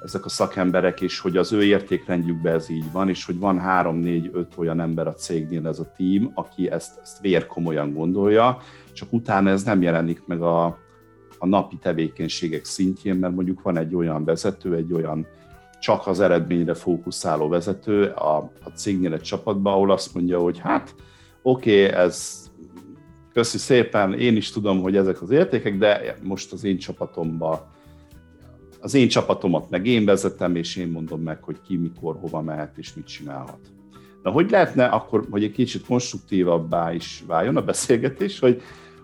ezek 0.03 0.25
a 0.25 0.29
szakemberek, 0.29 1.01
és 1.01 1.19
hogy 1.19 1.37
az 1.37 1.51
ő 1.51 1.63
értékrendjükben 1.63 2.53
ez 2.53 2.69
így 2.69 2.91
van, 2.91 3.09
és 3.09 3.25
hogy 3.25 3.39
van 3.39 3.59
három, 3.59 3.97
négy, 3.97 4.29
öt 4.33 4.53
olyan 4.57 4.79
ember 4.79 5.07
a 5.07 5.13
cégnél, 5.13 5.67
ez 5.67 5.79
a 5.79 5.91
tím, 5.95 6.31
aki 6.33 6.69
ezt, 6.69 6.99
ezt 7.01 7.19
vér 7.21 7.45
komolyan 7.45 7.93
gondolja, 7.93 8.57
csak 8.93 9.13
utána 9.13 9.49
ez 9.49 9.63
nem 9.63 9.81
jelenik 9.81 10.25
meg 10.25 10.41
a, 10.41 10.65
a 11.37 11.47
napi 11.47 11.77
tevékenységek 11.77 12.65
szintjén, 12.65 13.15
mert 13.15 13.35
mondjuk 13.35 13.61
van 13.61 13.77
egy 13.77 13.95
olyan 13.95 14.25
vezető, 14.25 14.75
egy 14.75 14.93
olyan 14.93 15.27
csak 15.81 16.07
az 16.07 16.19
eredményre 16.19 16.73
fókuszáló 16.73 17.47
vezető 17.47 18.05
a, 18.05 18.37
a 18.63 18.69
cégnél 18.75 19.13
egy 19.13 19.21
csapatban, 19.21 19.73
ahol 19.73 19.91
azt 19.91 20.13
mondja, 20.13 20.39
hogy 20.39 20.59
hát 20.59 20.95
oké, 21.41 21.85
okay, 21.85 21.97
ez 21.97 22.45
köszi 23.33 23.57
szépen, 23.57 24.13
én 24.13 24.35
is 24.35 24.51
tudom, 24.51 24.81
hogy 24.81 24.95
ezek 24.95 25.21
az 25.21 25.29
értékek, 25.29 25.77
de 25.77 26.17
most 26.23 26.51
az 26.51 26.63
én 26.63 26.77
csapatomba 26.77 27.69
az 28.83 28.93
én 28.93 29.07
csapatomat 29.07 29.69
meg 29.69 29.85
én 29.85 30.05
vezetem, 30.05 30.55
és 30.55 30.75
én 30.75 30.87
mondom 30.87 31.21
meg, 31.21 31.43
hogy 31.43 31.61
ki, 31.61 31.77
mikor, 31.77 32.17
hova 32.19 32.41
mehet, 32.41 32.77
és 32.77 32.93
mit 32.93 33.05
csinálhat. 33.05 33.59
Na, 34.23 34.31
hogy 34.31 34.49
lehetne 34.49 34.85
akkor, 34.85 35.27
hogy 35.29 35.43
egy 35.43 35.51
kicsit 35.51 35.85
konstruktívabbá 35.85 36.93
is 36.93 37.23
váljon 37.27 37.57
a 37.57 37.61
beszélgetés, 37.61 38.39
hogy 38.39 38.61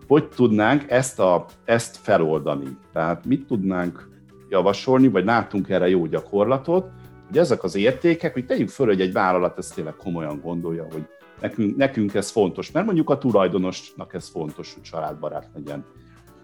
hogy 0.07 0.27
tudnánk 0.27 0.89
ezt, 0.89 1.19
a, 1.19 1.45
ezt 1.65 1.97
feloldani? 1.97 2.77
Tehát 2.93 3.25
mit 3.25 3.45
tudnánk 3.45 4.09
javasolni, 4.49 5.07
vagy 5.07 5.25
látunk 5.25 5.69
erre 5.69 5.89
jó 5.89 6.05
gyakorlatot, 6.05 6.89
hogy 7.27 7.37
ezek 7.37 7.63
az 7.63 7.75
értékek, 7.75 8.33
hogy 8.33 8.45
tegyük 8.45 8.69
föl, 8.69 8.85
hogy 8.85 9.01
egy 9.01 9.13
vállalat 9.13 9.57
ezt 9.57 9.75
tényleg 9.75 9.95
komolyan 9.95 10.39
gondolja, 10.41 10.87
hogy 10.91 11.07
nekünk, 11.41 11.75
nekünk 11.75 12.13
ez 12.13 12.29
fontos, 12.29 12.71
mert 12.71 12.85
mondjuk 12.85 13.09
a 13.09 13.17
tulajdonosnak 13.17 14.13
ez 14.13 14.27
fontos, 14.27 14.73
hogy 14.73 14.83
családbarát 14.83 15.49
legyen. 15.53 15.85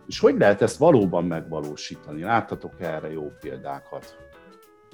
És 0.07 0.19
hogy 0.19 0.37
lehet 0.37 0.61
ezt 0.61 0.77
valóban 0.77 1.25
megvalósítani? 1.25 2.23
Láttatok 2.23 2.73
erre 2.79 3.11
jó 3.11 3.31
példákat? 3.41 4.22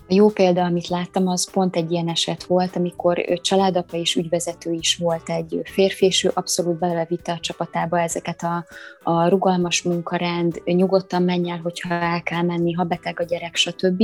A 0.09 0.13
jó 0.13 0.29
példa, 0.29 0.63
amit 0.63 0.87
láttam, 0.87 1.27
az 1.27 1.51
pont 1.51 1.75
egy 1.75 1.91
ilyen 1.91 2.09
eset 2.09 2.43
volt, 2.43 2.75
amikor 2.75 3.25
ő 3.27 3.37
családapa 3.37 3.97
és 3.97 4.15
ügyvezető 4.15 4.71
is 4.71 4.95
volt 4.95 5.29
egy 5.29 5.61
férfi, 5.63 6.05
és 6.05 6.23
ő 6.23 6.31
abszolút 6.33 6.79
belevitte 6.79 7.31
a 7.31 7.39
csapatába 7.39 7.99
ezeket 7.99 8.43
a, 8.43 8.65
a 9.03 9.27
rugalmas 9.27 9.81
munkarend, 9.81 10.61
nyugodtan 10.65 11.23
menj 11.23 11.49
el, 11.51 11.59
hogyha 11.63 11.93
el 11.93 12.23
kell 12.23 12.41
menni, 12.41 12.73
ha 12.73 12.83
beteg 12.83 13.19
a 13.19 13.23
gyerek, 13.23 13.55
stb. 13.55 14.03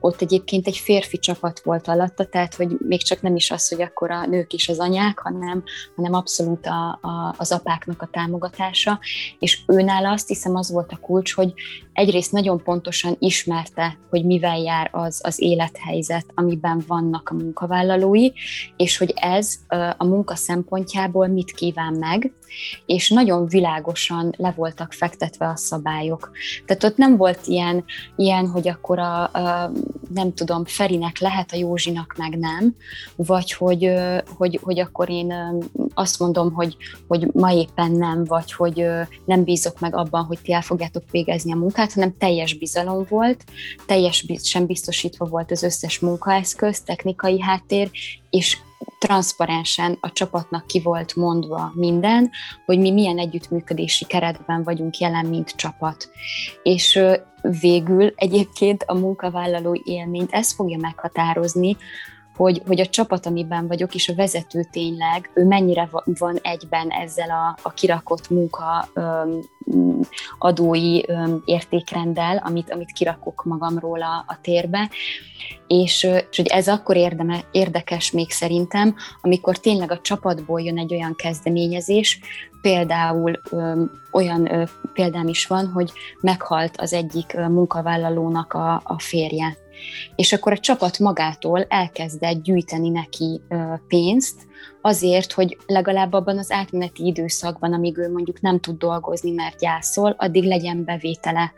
Ott 0.00 0.20
egyébként 0.20 0.66
egy 0.66 0.76
férfi 0.76 1.18
csapat 1.18 1.60
volt 1.60 1.88
alatta, 1.88 2.24
tehát 2.24 2.54
hogy 2.54 2.76
még 2.78 3.02
csak 3.02 3.22
nem 3.22 3.36
is 3.36 3.50
az, 3.50 3.68
hogy 3.68 3.82
akkor 3.82 4.10
a 4.10 4.26
nők 4.26 4.52
is 4.52 4.68
az 4.68 4.78
anyák, 4.78 5.18
hanem, 5.18 5.62
hanem 5.96 6.14
abszolút 6.14 6.66
a, 6.66 6.98
a, 7.02 7.34
az 7.38 7.52
apáknak 7.52 8.02
a 8.02 8.08
támogatása, 8.12 8.98
és 9.38 9.60
őnál 9.66 10.06
azt 10.06 10.28
hiszem 10.28 10.56
az 10.56 10.70
volt 10.70 10.92
a 10.92 10.98
kulcs, 11.00 11.34
hogy 11.34 11.54
egyrészt 11.92 12.32
nagyon 12.32 12.62
pontosan 12.62 13.16
ismerte, 13.18 13.98
hogy 14.10 14.24
mivel 14.24 14.58
jár 14.58 14.88
az, 14.92 15.20
az 15.24 15.35
élethelyzet, 15.38 16.26
amiben 16.34 16.82
vannak 16.86 17.28
a 17.28 17.34
munkavállalói, 17.34 18.30
és 18.76 18.96
hogy 18.96 19.12
ez 19.16 19.54
a 19.96 20.04
munka 20.04 20.34
szempontjából 20.34 21.26
mit 21.26 21.50
kíván 21.50 21.94
meg, 21.94 22.32
és 22.86 23.10
nagyon 23.10 23.46
világosan 23.46 24.34
le 24.36 24.52
voltak 24.56 24.92
fektetve 24.92 25.48
a 25.48 25.56
szabályok. 25.56 26.30
Tehát 26.66 26.84
ott 26.84 26.96
nem 26.96 27.16
volt 27.16 27.40
ilyen, 27.46 27.84
ilyen 28.16 28.48
hogy 28.48 28.68
akkor 28.68 28.98
a, 28.98 29.22
a 29.22 29.72
nem 30.14 30.34
tudom, 30.34 30.64
Ferinek 30.64 31.18
lehet, 31.18 31.52
a 31.52 31.56
Józsinak 31.56 32.14
meg 32.18 32.38
nem, 32.38 32.74
vagy 33.16 33.52
hogy, 33.52 33.92
hogy, 34.36 34.60
hogy 34.62 34.78
akkor 34.78 35.10
én 35.10 35.34
azt 35.94 36.18
mondom, 36.18 36.52
hogy, 36.52 36.76
hogy 37.08 37.28
ma 37.32 37.52
éppen 37.52 37.90
nem, 37.90 38.24
vagy 38.24 38.52
hogy 38.52 38.86
nem 39.24 39.44
bízok 39.44 39.80
meg 39.80 39.96
abban, 39.96 40.24
hogy 40.24 40.38
ti 40.42 40.52
el 40.52 40.62
fogjátok 40.62 41.02
végezni 41.10 41.52
a 41.52 41.56
munkát, 41.56 41.92
hanem 41.92 42.16
teljes 42.18 42.54
bizalom 42.54 43.06
volt, 43.08 43.44
teljes 43.86 44.26
sem 44.42 44.66
biztosítva 44.66 45.24
volt 45.24 45.50
az 45.50 45.62
összes 45.62 45.98
munkaeszköz, 45.98 46.80
technikai 46.80 47.40
háttér, 47.40 47.90
és 48.30 48.58
transzparensen 48.98 49.96
a 50.00 50.12
csapatnak 50.12 50.66
ki 50.66 50.80
volt 50.80 51.16
mondva 51.16 51.72
minden, 51.74 52.30
hogy 52.64 52.78
mi 52.78 52.90
milyen 52.90 53.18
együttműködési 53.18 54.04
keretben 54.04 54.62
vagyunk 54.62 54.98
jelen, 54.98 55.26
mint 55.26 55.56
csapat. 55.56 56.10
És 56.62 57.00
végül 57.60 58.12
egyébként 58.16 58.84
a 58.86 58.94
munkavállaló 58.94 59.80
élményt 59.84 60.32
ez 60.32 60.52
fogja 60.52 60.78
meghatározni, 60.80 61.76
hogy, 62.36 62.62
hogy 62.66 62.80
a 62.80 62.86
csapat, 62.86 63.26
amiben 63.26 63.66
vagyok, 63.66 63.94
és 63.94 64.08
a 64.08 64.14
vezető 64.14 64.66
tényleg, 64.70 65.30
ő 65.34 65.44
mennyire 65.44 65.88
van 66.18 66.38
egyben 66.42 66.88
ezzel 66.88 67.30
a, 67.30 67.58
a 67.62 67.72
kirakott 67.72 68.30
munka 68.30 68.88
öm, 68.94 69.40
adói 70.38 71.02
öm, 71.06 71.42
értékrenddel, 71.44 72.42
amit, 72.44 72.70
amit 72.70 72.92
kirakok 72.92 73.44
magamról 73.44 74.02
a, 74.02 74.24
a 74.26 74.38
térbe, 74.40 74.90
és, 75.66 76.02
és 76.30 76.36
hogy 76.36 76.46
ez 76.46 76.68
akkor 76.68 76.96
érdeme, 76.96 77.44
érdekes 77.50 78.10
még 78.10 78.30
szerintem, 78.30 78.94
amikor 79.20 79.58
tényleg 79.58 79.90
a 79.90 80.00
csapatból 80.00 80.60
jön 80.60 80.78
egy 80.78 80.94
olyan 80.94 81.14
kezdeményezés, 81.16 82.20
például 82.60 83.40
ö, 83.50 83.82
olyan 84.12 84.52
ö, 84.52 84.62
példám 84.92 85.28
is 85.28 85.46
van, 85.46 85.66
hogy 85.66 85.92
meghalt 86.20 86.76
az 86.76 86.92
egyik 86.92 87.34
munkavállalónak 87.34 88.52
a, 88.52 88.80
a 88.84 88.98
férje 88.98 89.56
és 90.16 90.32
akkor 90.32 90.52
a 90.52 90.58
csapat 90.58 90.98
magától 90.98 91.66
elkezdett 91.68 92.42
gyűjteni 92.42 92.88
neki 92.88 93.40
pénzt, 93.88 94.46
azért, 94.80 95.32
hogy 95.32 95.56
legalább 95.66 96.12
abban 96.12 96.38
az 96.38 96.50
átmeneti 96.50 97.06
időszakban, 97.06 97.72
amíg 97.72 97.98
ő 97.98 98.12
mondjuk 98.12 98.40
nem 98.40 98.60
tud 98.60 98.78
dolgozni, 98.78 99.30
mert 99.30 99.58
gyászol, 99.58 100.14
addig 100.18 100.44
legyen 100.44 100.84
bevétele. 100.84 101.52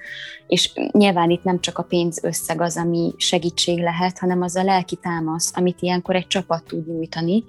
És 0.46 0.72
nyilván 0.92 1.30
itt 1.30 1.42
nem 1.42 1.60
csak 1.60 1.78
a 1.78 1.82
pénz 1.82 2.24
összeg 2.24 2.60
az, 2.60 2.76
ami 2.76 3.14
segítség 3.16 3.78
lehet, 3.78 4.18
hanem 4.18 4.42
az 4.42 4.56
a 4.56 4.62
lelki 4.62 4.96
támasz, 4.96 5.52
amit 5.54 5.82
ilyenkor 5.82 6.16
egy 6.16 6.26
csapat 6.26 6.64
tud 6.64 6.86
nyújtani, 6.86 7.44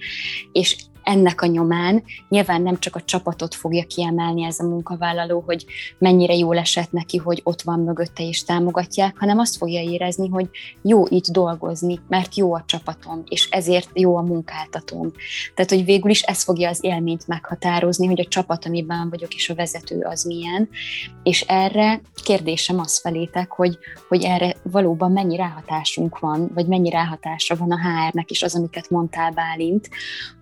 és 0.52 0.76
ennek 1.10 1.41
a 1.41 1.45
nyomán 1.45 2.04
nyilván 2.30 2.62
nem 2.62 2.80
csak 2.80 2.95
a 2.95 3.02
csapatot 3.02 3.56
fogja 3.56 3.84
kiemelni 3.84 4.43
ez 4.43 4.60
a 4.60 4.67
munkavállaló, 4.67 5.43
hogy 5.45 5.65
mennyire 5.98 6.36
jól 6.36 6.58
esett 6.58 6.91
neki, 6.91 7.17
hogy 7.17 7.41
ott 7.43 7.62
van 7.62 7.80
mögötte 7.80 8.24
és 8.24 8.43
támogatják, 8.43 9.15
hanem 9.17 9.39
azt 9.39 9.58
fogja 9.58 9.82
érezni, 9.82 10.28
hogy 10.30 10.50
jó 10.82 11.06
itt 11.08 11.28
dolgozni, 11.28 12.00
mert 12.08 12.36
jó 12.36 12.54
a 12.54 12.63
csapatom, 12.65 13.24
és 13.28 13.48
ezért 13.50 13.89
jó 13.93 14.15
a 14.15 14.22
munkáltatóm. 14.22 15.12
Tehát, 15.56 15.72
hogy 15.72 15.86
végül 15.86 16.10
is 16.10 16.22
ez 16.22 16.43
fogja 16.43 16.69
az 16.69 16.80
élményt 16.82 17.28
meghatározni, 17.28 18.08
hogy 18.08 18.19
a 18.19 18.28
csapat, 18.28 18.65
amiben 18.65 19.10
vagyok, 19.10 19.34
és 19.34 19.50
a 19.50 19.56
vezető 19.56 20.00
az 20.00 20.24
milyen, 20.24 20.69
és 21.24 21.41
erre 21.41 22.02
kérdésem 22.24 22.80
az 22.80 23.00
felétek, 23.00 23.52
hogy, 23.52 23.78
hogy 24.08 24.24
erre 24.24 24.56
valóban 24.63 25.12
mennyi 25.12 25.36
ráhatásunk 25.36 26.19
van, 26.19 26.52
vagy 26.54 26.65
mennyi 26.65 26.89
ráhatása 26.89 27.56
van 27.56 27.72
a 27.72 27.80
HR-nek, 27.80 28.30
és 28.30 28.43
az, 28.43 28.56
amiket 28.56 28.89
mondtál 28.89 29.32
Bálint, 29.32 29.89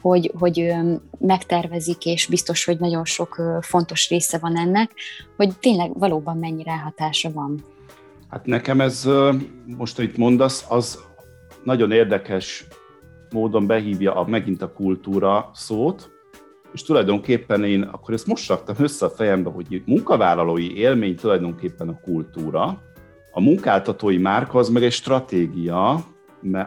hogy, 0.01 0.32
hogy 0.39 0.57
hogy 0.58 1.00
megtervezik, 1.20 2.06
és 2.06 2.28
biztos, 2.28 2.65
hogy 2.65 2.80
nagyon 2.80 3.06
sok 3.06 3.41
fontos 3.62 4.10
része 4.10 4.38
van 4.38 4.58
ennek, 4.58 4.91
hogy 5.36 5.58
tényleg 5.60 6.00
valóban 6.00 6.38
mennyi 6.38 6.63
ráhatása 6.63 7.32
van. 7.32 7.63
Hát 8.30 8.46
nekem 8.46 8.82
ez, 8.82 9.10
most, 9.78 10.00
amit 10.00 10.17
mondasz, 10.17 10.65
az 10.70 11.04
nagyon 11.63 11.91
érdekes 11.91 12.67
módon 13.34 13.67
behívja 13.67 14.15
a, 14.15 14.28
megint 14.28 14.62
a 14.62 14.74
kultúra 14.74 15.50
szót, 15.54 16.10
és 16.74 16.84
tulajdonképpen 16.84 17.63
én 17.63 17.82
akkor 17.82 18.13
ezt 18.13 18.28
most 18.28 18.50
raktam 18.50 18.76
össze 18.80 19.06
a 19.06 19.10
fejembe, 19.10 19.50
hogy 19.50 19.84
munkavállalói 19.86 20.78
élmény 20.78 21.15
tulajdonképpen 21.15 21.89
a 21.89 22.00
kultúra, 22.00 22.82
a 23.32 23.41
munkáltatói 23.41 24.17
márka 24.17 24.60
az 24.60 24.70
meg 24.70 24.84
egy 24.84 24.91
stratégia, 24.91 26.06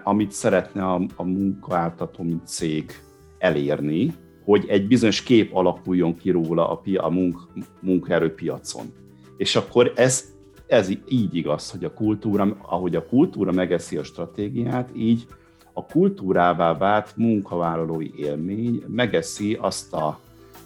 amit 0.03 0.33
szeretne 0.33 0.85
a, 0.85 1.01
a 1.17 1.23
munkáltató, 1.23 2.23
mint 2.23 2.47
cég 2.47 3.01
elérni, 3.41 4.15
hogy 4.45 4.65
egy 4.69 4.87
bizonyos 4.87 5.23
kép 5.23 5.55
alakuljon 5.55 6.17
ki 6.17 6.31
róla 6.31 6.71
a, 6.71 6.77
pia, 6.77 7.03
a 7.03 7.11
munk, 7.11 7.39
munkaerőpiacon. 7.81 8.93
És 9.37 9.57
akkor 9.57 9.93
ez, 9.97 10.25
ez 10.67 10.89
így 11.09 11.35
igaz, 11.35 11.71
hogy 11.71 11.85
a 11.85 11.93
kultúra, 11.93 12.57
ahogy 12.63 12.97
a 12.97 13.07
kultúra 13.07 13.53
megeszi 13.53 13.97
a 13.97 14.03
stratégiát, 14.03 14.91
így 14.97 15.27
a 15.73 15.87
kultúrává 15.87 16.77
vált 16.77 17.17
munkavállalói 17.17 18.11
élmény 18.17 18.83
megeszi 18.87 19.55
azt 19.55 19.93
a 19.93 20.21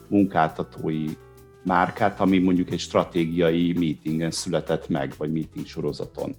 munkáltatói 0.08 1.04
márkát, 1.64 2.20
ami 2.20 2.38
mondjuk 2.38 2.70
egy 2.70 2.78
stratégiai 2.78 3.72
meetingen 3.72 4.30
született 4.30 4.88
meg, 4.88 5.14
vagy 5.18 5.32
meeting 5.32 5.66
sorozaton. 5.66 6.34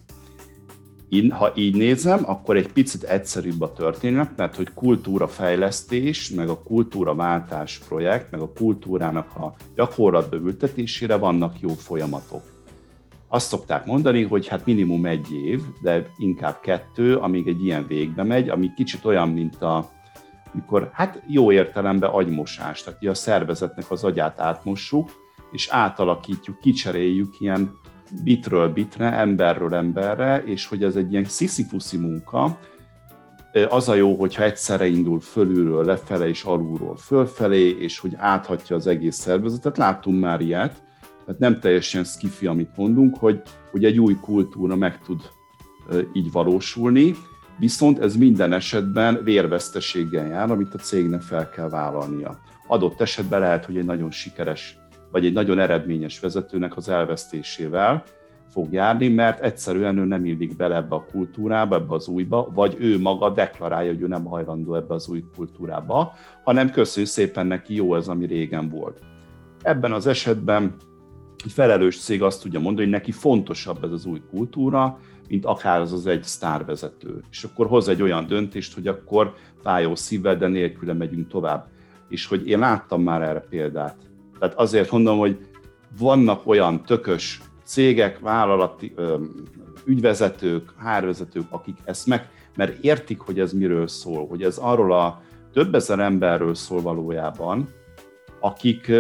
Én, 1.15 1.31
ha 1.31 1.51
így 1.55 1.75
nézem, 1.75 2.23
akkor 2.25 2.55
egy 2.55 2.71
picit 2.71 3.03
egyszerűbb 3.03 3.61
a 3.61 3.73
történet, 3.73 4.31
mert 4.35 4.55
hogy 4.55 4.73
kultúrafejlesztés, 4.73 6.29
meg 6.29 6.49
a 6.49 6.59
kultúraváltás 6.63 7.79
projekt, 7.87 8.31
meg 8.31 8.41
a 8.41 8.51
kultúrának 8.51 9.35
a 9.35 9.53
gyakorlatba 9.75 10.35
ültetésére 10.35 11.15
vannak 11.15 11.59
jó 11.59 11.69
folyamatok. 11.69 12.41
Azt 13.27 13.47
szokták 13.47 13.85
mondani, 13.85 14.23
hogy 14.23 14.47
hát 14.47 14.65
minimum 14.65 15.05
egy 15.05 15.31
év, 15.31 15.61
de 15.81 16.09
inkább 16.17 16.59
kettő, 16.59 17.15
amíg 17.15 17.47
egy 17.47 17.63
ilyen 17.63 17.87
végbe 17.87 18.23
megy, 18.23 18.49
ami 18.49 18.71
kicsit 18.75 19.05
olyan, 19.05 19.29
mint 19.29 19.61
a, 19.61 19.89
mikor 20.51 20.89
hát 20.93 21.23
jó 21.27 21.51
értelemben 21.51 22.09
agymosás, 22.09 22.83
tehát 22.83 23.05
a 23.05 23.13
szervezetnek 23.13 23.91
az 23.91 24.03
agyát 24.03 24.39
átmossuk, 24.39 25.09
és 25.51 25.67
átalakítjuk, 25.67 26.59
kicseréljük 26.59 27.39
ilyen 27.39 27.77
bitről 28.23 28.69
bitre, 28.69 29.11
emberről 29.11 29.73
emberre, 29.73 30.43
és 30.45 30.67
hogy 30.67 30.83
ez 30.83 30.95
egy 30.95 31.11
ilyen 31.11 31.25
sziszifuszi 31.25 31.97
munka, 31.97 32.57
az 33.69 33.89
a 33.89 33.93
jó, 33.93 34.15
hogyha 34.15 34.43
egyszerre 34.43 34.87
indul 34.87 35.19
fölülről 35.19 35.85
lefele 35.85 36.27
és 36.27 36.43
alulról 36.43 36.97
fölfelé, 36.97 37.69
és 37.79 37.99
hogy 37.99 38.13
áthatja 38.17 38.75
az 38.75 38.87
egész 38.87 39.15
szervezetet. 39.15 39.77
Láttunk 39.77 40.21
már 40.21 40.41
ilyet, 40.41 40.83
tehát 41.25 41.39
nem 41.39 41.59
teljesen 41.59 42.03
skifi, 42.03 42.45
amit 42.47 42.77
mondunk, 42.77 43.17
hogy, 43.17 43.41
hogy 43.71 43.85
egy 43.85 43.99
új 43.99 44.15
kultúra 44.21 44.75
meg 44.75 44.99
tud 45.01 45.21
így 46.13 46.31
valósulni, 46.31 47.15
viszont 47.59 47.99
ez 47.99 48.15
minden 48.15 48.53
esetben 48.53 49.23
vérveszteséggel 49.23 50.27
jár, 50.27 50.51
amit 50.51 50.73
a 50.73 50.77
cégnek 50.77 51.21
fel 51.21 51.49
kell 51.49 51.69
vállalnia. 51.69 52.39
Adott 52.67 53.01
esetben 53.01 53.39
lehet, 53.39 53.65
hogy 53.65 53.77
egy 53.77 53.85
nagyon 53.85 54.11
sikeres 54.11 54.77
vagy 55.15 55.25
egy 55.25 55.33
nagyon 55.33 55.59
eredményes 55.59 56.19
vezetőnek 56.19 56.77
az 56.77 56.89
elvesztésével 56.89 58.03
fog 58.49 58.73
járni, 58.73 59.07
mert 59.07 59.43
egyszerűen 59.43 59.97
ő 59.97 60.05
nem 60.05 60.25
illik 60.25 60.55
bele 60.55 60.75
ebbe 60.75 60.95
a 60.95 61.05
kultúrába, 61.11 61.75
ebbe 61.75 61.93
az 61.93 62.07
újba, 62.07 62.51
vagy 62.53 62.75
ő 62.79 62.99
maga 62.99 63.29
deklarálja, 63.29 63.91
hogy 63.91 64.01
ő 64.01 64.07
nem 64.07 64.25
hajlandó 64.25 64.75
ebbe 64.75 64.93
az 64.93 65.07
új 65.07 65.23
kultúrába, 65.35 66.13
hanem 66.43 66.69
köszönjük 66.69 67.11
szépen 67.11 67.47
neki, 67.47 67.75
jó 67.75 67.95
ez, 67.95 68.07
ami 68.07 68.25
régen 68.25 68.69
volt. 68.69 68.99
Ebben 69.61 69.91
az 69.91 70.07
esetben 70.07 70.75
egy 71.45 71.51
felelős 71.51 71.99
cég 71.99 72.21
azt 72.21 72.41
tudja 72.41 72.59
mondani, 72.59 72.83
hogy 72.83 72.93
neki 72.93 73.11
fontosabb 73.11 73.83
ez 73.83 73.91
az 73.91 74.05
új 74.05 74.21
kultúra, 74.29 74.99
mint 75.27 75.45
akár 75.45 75.79
az 75.79 75.93
az 75.93 76.07
egy 76.07 76.23
sztárvezető. 76.23 77.23
És 77.31 77.43
akkor 77.43 77.67
hoz 77.67 77.87
egy 77.87 78.01
olyan 78.01 78.27
döntést, 78.27 78.73
hogy 78.73 78.87
akkor 78.87 79.33
fájó 79.61 79.95
szívvel, 79.95 80.35
de 80.37 80.47
nélküle 80.47 80.93
megyünk 80.93 81.27
tovább. 81.27 81.67
És 82.09 82.25
hogy 82.25 82.47
én 82.47 82.59
láttam 82.59 83.01
már 83.01 83.21
erre 83.21 83.45
példát 83.49 84.05
tehát 84.39 84.55
azért 84.55 84.91
mondom, 84.91 85.17
hogy 85.17 85.37
vannak 85.97 86.47
olyan 86.47 86.83
tökös 86.83 87.41
cégek, 87.63 88.19
vállalati 88.19 88.93
ügyvezetők, 89.85 90.73
hárvezetők, 90.77 91.45
akik 91.49 91.77
ezt 91.83 92.07
meg, 92.07 92.29
mert 92.55 92.83
értik, 92.83 93.19
hogy 93.19 93.39
ez 93.39 93.53
miről 93.53 93.87
szól, 93.87 94.27
hogy 94.27 94.43
ez 94.43 94.57
arról 94.57 94.93
a 94.93 95.21
több 95.53 95.75
ezer 95.75 95.99
emberről 95.99 96.55
szól 96.55 96.81
valójában, 96.81 97.69
akik 98.39 98.91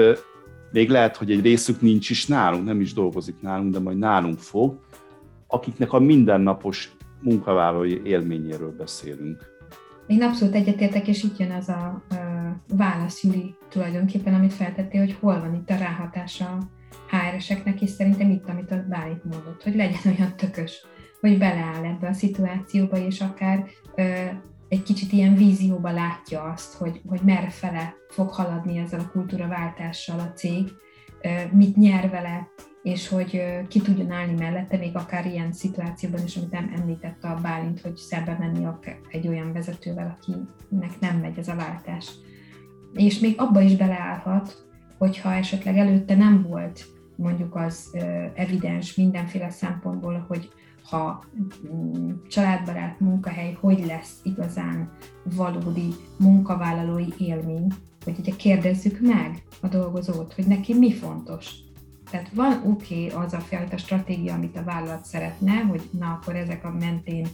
még 0.71 0.89
lehet, 0.89 1.17
hogy 1.17 1.31
egy 1.31 1.41
részük 1.41 1.81
nincs 1.81 2.09
is 2.09 2.27
nálunk, 2.27 2.65
nem 2.65 2.81
is 2.81 2.93
dolgozik 2.93 3.41
nálunk, 3.41 3.73
de 3.73 3.79
majd 3.79 3.97
nálunk 3.97 4.39
fog, 4.39 4.79
akiknek 5.47 5.93
a 5.93 5.99
mindennapos 5.99 6.95
munkavállalói 7.21 8.01
élményéről 8.03 8.75
beszélünk. 8.77 9.53
Én 10.07 10.23
abszolút 10.23 10.55
egyetértek, 10.55 11.07
és 11.07 11.23
itt 11.23 11.37
jön 11.37 11.51
az 11.51 11.69
a, 11.69 12.01
a 12.09 12.34
válasz, 12.67 13.23
Juli, 13.23 13.55
tulajdonképpen, 13.69 14.33
amit 14.33 14.53
feltettél, 14.53 14.99
hogy 14.99 15.17
hol 15.19 15.39
van 15.39 15.53
itt 15.53 15.69
a 15.69 15.77
ráhatása 15.77 16.57
HR-eseknek, 17.09 17.81
és 17.81 17.89
szerintem 17.89 18.29
itt, 18.29 18.49
amit 18.49 18.71
a 18.71 18.85
Bálint 18.89 19.23
mondott, 19.23 19.63
hogy 19.63 19.75
legyen 19.75 19.99
olyan 20.17 20.35
tökös, 20.35 20.85
hogy 21.19 21.37
beleáll 21.37 21.85
ebbe 21.85 22.07
a 22.07 22.13
szituációba, 22.13 22.97
és 22.97 23.21
akár 23.21 23.65
ö, 23.95 24.25
egy 24.67 24.83
kicsit 24.83 25.11
ilyen 25.11 25.35
vízióba 25.35 25.91
látja 25.91 26.41
azt, 26.41 26.73
hogy, 26.73 27.01
hogy 27.07 27.21
merre 27.23 27.49
fele 27.49 27.93
fog 28.09 28.29
haladni 28.29 28.77
ezzel 28.77 28.99
a 28.99 29.09
kultúraváltással 29.11 30.19
a 30.19 30.31
cég, 30.33 30.71
ö, 31.21 31.29
mit 31.51 31.75
nyer 31.75 32.09
vele, 32.09 32.47
és 32.83 33.07
hogy 33.07 33.35
ö, 33.35 33.67
ki 33.67 33.81
tudjon 33.81 34.11
állni 34.11 34.33
mellette, 34.33 34.77
még 34.77 34.95
akár 34.95 35.25
ilyen 35.25 35.51
szituációban 35.51 36.23
is, 36.23 36.35
amit 36.35 36.51
nem 36.51 36.73
említette 36.75 37.27
a 37.27 37.41
Bálint, 37.41 37.81
hogy 37.81 37.95
szembe 37.95 38.35
menni 38.39 38.67
egy 39.09 39.27
olyan 39.27 39.53
vezetővel, 39.53 40.17
akinek 40.17 40.99
nem 40.99 41.17
megy 41.17 41.37
ez 41.37 41.47
a 41.47 41.55
váltás. 41.55 42.11
És 42.95 43.19
még 43.19 43.33
abba 43.37 43.61
is 43.61 43.75
beleállhat, 43.75 44.65
hogyha 44.97 45.33
esetleg 45.33 45.77
előtte 45.77 46.15
nem 46.15 46.45
volt 46.49 46.85
mondjuk 47.15 47.55
az 47.55 47.97
evidens 48.33 48.95
mindenféle 48.95 49.49
szempontból, 49.49 50.25
hogy 50.27 50.49
ha 50.89 51.23
mm, 51.73 52.11
családbarát 52.27 52.99
munkahely, 52.99 53.57
hogy 53.59 53.85
lesz 53.85 54.19
igazán 54.23 54.91
valódi 55.35 55.93
munkavállalói 56.17 57.07
élmény, 57.17 57.67
hogy 58.03 58.15
ugye 58.19 58.35
kérdezzük 58.35 58.99
meg 59.01 59.43
a 59.61 59.67
dolgozót, 59.67 60.33
hogy 60.33 60.47
neki 60.47 60.73
mi 60.73 60.93
fontos. 60.93 61.51
Tehát 62.11 62.29
van 62.33 62.61
oké 62.65 63.05
okay, 63.05 63.23
az 63.23 63.33
a 63.33 63.39
fajta 63.39 63.77
stratégia, 63.77 64.33
amit 64.33 64.57
a 64.57 64.63
vállalat 64.63 65.05
szeretne, 65.05 65.53
hogy 65.53 65.89
na 65.91 66.11
akkor 66.11 66.35
ezek 66.35 66.65
a 66.65 66.71
mentén 66.79 67.27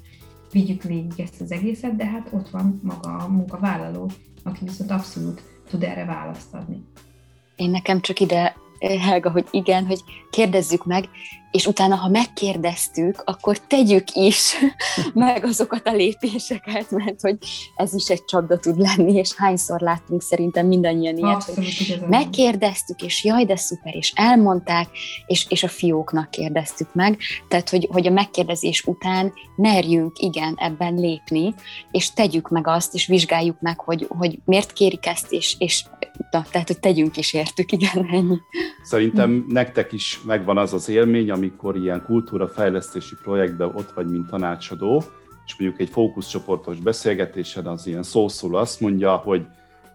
vigyük 0.52 0.84
végig 0.84 1.20
ezt 1.20 1.42
az 1.42 1.52
egészet, 1.52 1.96
de 1.96 2.06
hát 2.06 2.30
ott 2.32 2.50
van 2.50 2.80
maga 2.84 3.16
a 3.18 3.28
munkavállaló, 3.28 4.10
aki 4.44 4.66
viszont 4.66 4.92
abszolút 4.92 5.42
tud 5.72 5.84
erre 5.84 6.06
választ 6.06 6.54
adni. 6.54 6.84
Én 7.56 7.70
nekem 7.70 8.02
csak 8.02 8.20
ide 8.20 8.56
Helga, 8.80 9.32
hogy 9.32 9.48
igen, 9.52 9.86
hogy 9.86 10.04
kérdezzük 10.30 10.86
meg, 10.86 11.10
és 11.52 11.66
utána, 11.66 11.96
ha 11.96 12.10
megkérdeztük, 12.10 13.22
akkor 13.26 13.58
tegyük 13.58 14.12
is 14.14 14.54
meg 15.14 15.46
azokat 15.46 15.88
a 15.88 15.92
lépéseket, 15.92 16.92
mert 16.92 17.22
hogy 17.22 17.38
ez 17.76 17.94
is 17.94 18.08
egy 18.08 18.26
csapda 18.26 18.60
tud 18.60 18.80
lenni, 18.80 19.14
és 19.14 19.34
hányszor 19.36 19.80
láttunk 19.80 20.22
szerintem 20.22 20.68
mindannyian 20.68 21.18
ilyet, 21.18 21.34
Abszolút, 21.34 21.78
hogy 21.78 22.02
megkérdeztük, 22.10 23.02
és 23.02 23.24
jaj, 23.24 23.46
de 23.46 23.56
szuper, 23.56 23.96
és 23.96 24.12
elmondták, 24.16 24.88
és, 25.26 25.46
és 25.50 25.64
a 25.64 25.68
fióknak 25.68 26.30
kérdeztük 26.32 26.94
meg, 26.94 27.18
tehát, 27.48 27.70
hogy, 27.70 27.88
hogy 27.92 28.08
a 28.08 28.12
megkérdezés 28.12 28.84
után 28.86 29.34
merjünk 29.56 30.20
igen 30.20 30.54
ebben 30.58 30.94
lépni, 30.94 31.54
és 31.92 32.12
tegyük 32.12 32.50
meg 32.50 32.68
azt, 32.68 32.94
és 32.94 33.08
vizsgáljuk 33.08 33.60
meg, 33.60 33.80
hogy, 33.80 34.06
hogy 34.10 34.40
miért 34.46 34.74
kérik 34.74 35.06
ezt, 35.06 35.32
és, 35.32 35.56
és 35.58 35.84
na, 36.32 36.46
tehát, 36.52 36.68
hogy 36.68 36.80
tegyünk 36.80 37.18
is 37.18 37.34
értük, 37.34 37.72
igen, 37.72 38.08
ennyi. 38.12 38.38
Szerintem 38.84 39.46
nektek 39.48 39.92
is 39.92 40.20
megvan 40.26 40.58
az 40.58 40.74
az 40.74 40.90
élmény, 40.90 41.32
amikor 41.42 41.76
ilyen 41.76 42.04
kultúrafejlesztési 42.06 43.16
projektben 43.24 43.72
ott 43.76 43.92
vagy, 43.92 44.08
mint 44.08 44.30
tanácsadó, 44.30 45.04
és 45.46 45.56
mondjuk 45.58 45.82
egy 45.82 45.90
fókuszcsoportos 45.90 46.78
beszélgetésen 46.78 47.66
az 47.66 47.88
ilyen 47.88 48.04
szószól 48.04 48.58
azt 48.58 48.80
mondja, 48.80 49.16
hogy 49.16 49.46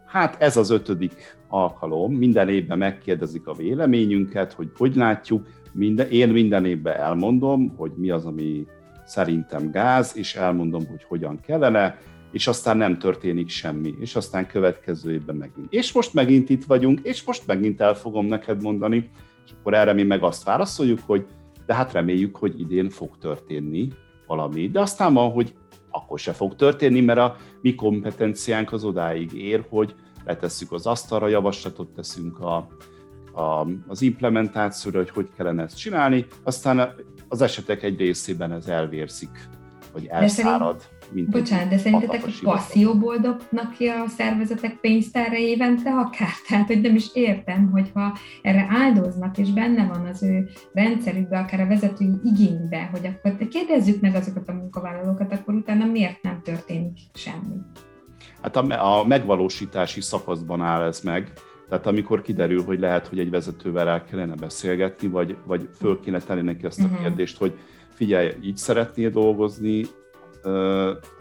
hát 0.06 0.42
ez 0.42 0.56
az 0.56 0.70
ötödik 0.70 1.36
alkalom, 1.48 2.14
minden 2.14 2.48
évben 2.48 2.78
megkérdezik 2.78 3.46
a 3.46 3.54
véleményünket, 3.54 4.52
hogy 4.52 4.70
hogy 4.76 4.96
látjuk, 4.96 5.46
minden, 5.72 6.10
én 6.10 6.28
minden 6.28 6.64
évben 6.64 6.96
elmondom, 6.96 7.74
hogy 7.76 7.92
mi 7.96 8.10
az, 8.10 8.24
ami 8.24 8.66
szerintem 9.04 9.70
gáz, 9.70 10.16
és 10.16 10.34
elmondom, 10.34 10.86
hogy 10.86 11.04
hogyan 11.08 11.40
kellene, 11.40 11.98
és 12.32 12.46
aztán 12.46 12.76
nem 12.76 12.98
történik 12.98 13.48
semmi, 13.48 13.94
és 14.00 14.16
aztán 14.16 14.46
következő 14.46 15.12
évben 15.12 15.36
megint. 15.36 15.72
És 15.72 15.92
most 15.92 16.14
megint 16.14 16.50
itt 16.50 16.64
vagyunk, 16.64 17.00
és 17.02 17.24
most 17.24 17.46
megint 17.46 17.80
el 17.80 17.94
fogom 17.94 18.26
neked 18.26 18.62
mondani, 18.62 19.10
és 19.46 19.52
akkor 19.60 19.74
erre 19.74 19.92
mi 19.92 20.02
meg 20.02 20.22
azt 20.22 20.44
válaszoljuk, 20.44 21.00
hogy 21.06 21.26
de 21.66 21.74
hát 21.74 21.92
reméljük, 21.92 22.36
hogy 22.36 22.60
idén 22.60 22.88
fog 22.88 23.18
történni 23.18 23.88
valami. 24.26 24.68
De 24.68 24.80
aztán 24.80 25.14
van, 25.14 25.30
hogy 25.30 25.54
akkor 25.90 26.18
se 26.18 26.32
fog 26.32 26.54
történni, 26.54 27.00
mert 27.00 27.18
a 27.18 27.36
mi 27.60 27.74
kompetenciánk 27.74 28.72
az 28.72 28.84
odáig 28.84 29.32
ér, 29.32 29.66
hogy 29.68 29.94
letesszük 30.24 30.72
az 30.72 30.86
asztalra, 30.86 31.28
javaslatot 31.28 31.88
teszünk 31.88 32.38
a, 32.40 32.68
a, 33.32 33.66
az 33.86 34.02
implementációra, 34.02 34.98
hogy 34.98 35.10
hogy 35.10 35.28
kellene 35.36 35.62
ezt 35.62 35.78
csinálni, 35.78 36.26
aztán 36.42 36.94
az 37.28 37.40
esetek 37.40 37.82
egy 37.82 37.98
részében 37.98 38.52
ez 38.52 38.66
elvérzik, 38.66 39.48
vagy 39.92 40.06
elszárad. 40.06 40.82
Mint 41.12 41.30
Bocsánat, 41.30 41.68
de 41.68 41.78
szerintetek 41.78 42.22
passzióból 42.42 43.16
dobnak 43.16 43.72
ki 43.72 43.86
a 43.86 44.08
szervezetek 44.08 44.76
pénztárra 44.80 45.36
évente 45.36 45.90
akár? 45.90 46.28
Tehát, 46.48 46.66
hogy 46.66 46.80
nem 46.80 46.94
is 46.94 47.06
értem, 47.14 47.70
hogyha 47.70 48.16
erre 48.42 48.66
áldoznak, 48.70 49.38
és 49.38 49.52
benne 49.52 49.86
van 49.86 50.06
az 50.06 50.22
ő 50.22 50.48
rendszerükbe, 50.72 51.38
akár 51.38 51.60
a 51.60 51.66
vezetői 51.66 52.14
igénybe, 52.22 52.88
hogy 52.92 53.06
akkor 53.06 53.48
kérdezzük 53.48 54.00
meg 54.00 54.14
azokat 54.14 54.48
a 54.48 54.52
munkavállalókat, 54.52 55.32
akkor 55.32 55.54
utána 55.54 55.84
miért 55.84 56.22
nem 56.22 56.40
történik 56.42 56.98
semmi? 57.14 57.56
Hát 58.42 58.56
a, 58.56 58.98
a 58.98 59.06
megvalósítási 59.06 60.00
szakaszban 60.00 60.60
áll 60.60 60.82
ez 60.82 61.00
meg, 61.00 61.32
tehát 61.68 61.86
amikor 61.86 62.22
kiderül, 62.22 62.64
hogy 62.64 62.80
lehet, 62.80 63.06
hogy 63.06 63.18
egy 63.18 63.30
vezetővel 63.30 63.88
el 63.88 64.04
kellene 64.04 64.34
beszélgetni, 64.34 65.08
vagy, 65.08 65.36
vagy 65.46 65.68
föl 65.78 66.00
kéne 66.00 66.18
tenni 66.18 66.40
neki 66.40 66.66
azt 66.66 66.80
a 66.80 66.84
uh-huh. 66.84 67.00
kérdést, 67.00 67.38
hogy 67.38 67.58
figyelj, 67.94 68.32
így 68.42 68.56
szeretnél 68.56 69.10
dolgozni, 69.10 69.84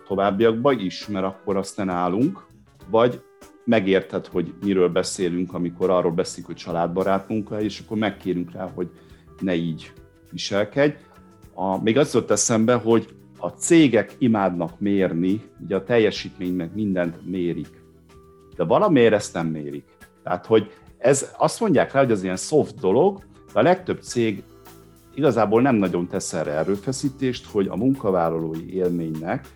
továbbiakban 0.08 0.80
is, 0.80 1.08
mert 1.08 1.26
akkor 1.26 1.58
azt 1.58 1.78
nem 1.78 1.90
állunk, 1.90 2.46
vagy 2.90 3.22
megérted, 3.66 4.26
hogy 4.26 4.54
miről 4.64 4.90
beszélünk, 4.90 5.54
amikor 5.54 5.90
arról 5.90 6.12
beszélünk, 6.12 6.48
hogy 6.48 6.56
családbarát 6.56 7.30
munka, 7.30 7.62
és 7.62 7.80
akkor 7.80 7.98
megkérünk 7.98 8.52
rá, 8.52 8.72
hogy 8.74 8.90
ne 9.40 9.56
így 9.56 9.94
viselkedj. 10.32 10.96
A, 11.54 11.82
még 11.82 11.98
az 11.98 12.14
jött 12.14 12.32
eszembe, 12.32 12.74
hogy 12.74 13.08
a 13.38 13.48
cégek 13.48 14.16
imádnak 14.18 14.80
mérni, 14.80 15.42
ugye 15.64 15.76
a 15.76 15.84
teljesítmény 15.84 16.54
meg 16.54 16.70
mindent 16.74 17.26
mérik, 17.26 17.84
de 18.56 18.64
valamiért 18.64 19.14
ezt 19.14 19.34
nem 19.34 19.48
mérik. 19.48 19.86
Tehát, 20.24 20.46
hogy 20.46 20.72
ez 20.98 21.34
azt 21.38 21.60
mondják 21.60 21.92
rá, 21.92 22.00
hogy 22.00 22.12
ez 22.12 22.24
ilyen 22.24 22.38
soft 22.38 22.80
dolog, 22.80 23.24
de 23.54 23.60
a 23.60 23.64
legtöbb 23.64 24.02
cég 24.02 24.44
igazából 25.16 25.62
nem 25.62 25.76
nagyon 25.76 26.08
tesz 26.08 26.34
erre 26.34 26.52
erőfeszítést, 26.52 27.46
hogy 27.46 27.68
a 27.68 27.76
munkavállalói 27.76 28.74
élménynek 28.74 29.48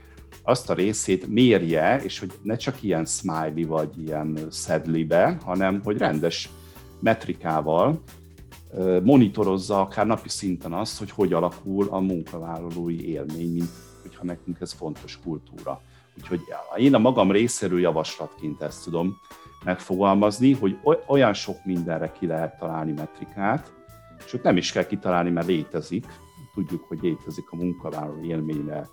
azt 0.43 0.69
a 0.69 0.73
részét 0.73 1.27
mérje, 1.27 2.01
és 2.03 2.19
hogy 2.19 2.31
ne 2.41 2.55
csak 2.55 2.83
ilyen 2.83 3.05
smiley 3.05 3.67
vagy 3.67 3.89
ilyen 3.97 4.37
szedlibe, 4.49 5.37
hanem 5.43 5.81
hogy 5.83 5.97
rendes 5.97 6.49
metrikával 6.99 8.01
monitorozza 9.03 9.81
akár 9.81 10.05
napi 10.05 10.29
szinten 10.29 10.73
azt, 10.73 10.99
hogy 10.99 11.11
hogy 11.11 11.33
alakul 11.33 11.87
a 11.89 11.99
munkavállalói 11.99 13.09
élmény, 13.09 13.51
mint 13.51 13.69
hogyha 14.01 14.23
nekünk 14.25 14.57
ez 14.59 14.71
fontos 14.71 15.19
kultúra. 15.23 15.81
Úgyhogy 16.17 16.41
én 16.77 16.93
a 16.93 16.97
magam 16.97 17.31
részéről 17.31 17.79
javaslatként 17.79 18.61
ezt 18.61 18.83
tudom 18.83 19.17
megfogalmazni, 19.63 20.53
hogy 20.53 20.77
olyan 21.07 21.33
sok 21.33 21.65
mindenre 21.65 22.11
ki 22.19 22.25
lehet 22.25 22.57
találni 22.59 22.91
metrikát, 22.91 23.71
sőt 24.25 24.43
nem 24.43 24.57
is 24.57 24.71
kell 24.71 24.85
kitalálni, 24.85 25.29
mert 25.29 25.47
létezik, 25.47 26.05
tudjuk, 26.53 26.83
hogy 26.87 26.99
létezik 27.01 27.51
a 27.51 27.55
munkavállaló 27.55 28.23
élményre 28.23 28.87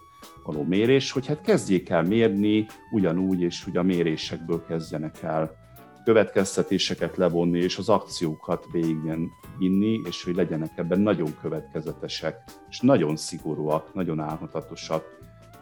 való 0.44 0.62
mérés, 0.62 1.10
hogy 1.10 1.26
hát 1.26 1.40
kezdjék 1.40 1.88
el 1.88 2.02
mérni 2.02 2.66
ugyanúgy, 2.90 3.40
és 3.40 3.64
hogy 3.64 3.76
a 3.76 3.82
mérésekből 3.82 4.64
kezdjenek 4.66 5.22
el 5.22 5.64
következtetéseket 6.04 7.16
levonni, 7.16 7.58
és 7.58 7.78
az 7.78 7.88
akciókat 7.88 8.66
végigvinni, 8.72 9.28
inni, 9.58 10.00
és 10.04 10.24
hogy 10.24 10.34
legyenek 10.34 10.70
ebben 10.76 11.00
nagyon 11.00 11.36
következetesek, 11.40 12.36
és 12.68 12.80
nagyon 12.80 13.16
szigorúak, 13.16 13.94
nagyon 13.94 14.20
álhatatosak. 14.20 15.04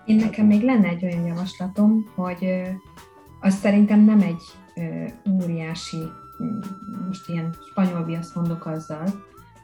Én 0.07 0.17
nekem 0.17 0.47
még 0.47 0.63
lenne 0.63 0.89
egy 0.89 1.05
olyan 1.05 1.27
javaslatom, 1.27 2.13
hogy 2.15 2.47
az 3.41 3.55
szerintem 3.55 4.05
nem 4.05 4.21
egy 4.21 4.43
óriási, 5.31 6.03
most 7.07 7.29
ilyen 7.29 7.55
spanyol 7.71 8.05
viaszt 8.05 8.35
mondok 8.35 8.67
azzal, 8.67 9.05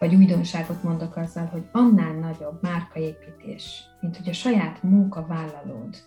vagy 0.00 0.14
újdonságot 0.14 0.82
mondok 0.82 1.16
azzal, 1.16 1.46
hogy 1.46 1.62
annál 1.72 2.12
nagyobb 2.12 2.62
márkaépítés, 2.62 3.82
mint 4.00 4.16
hogy 4.16 4.28
a 4.28 4.32
saját 4.32 4.82
munkavállalód 4.82 6.02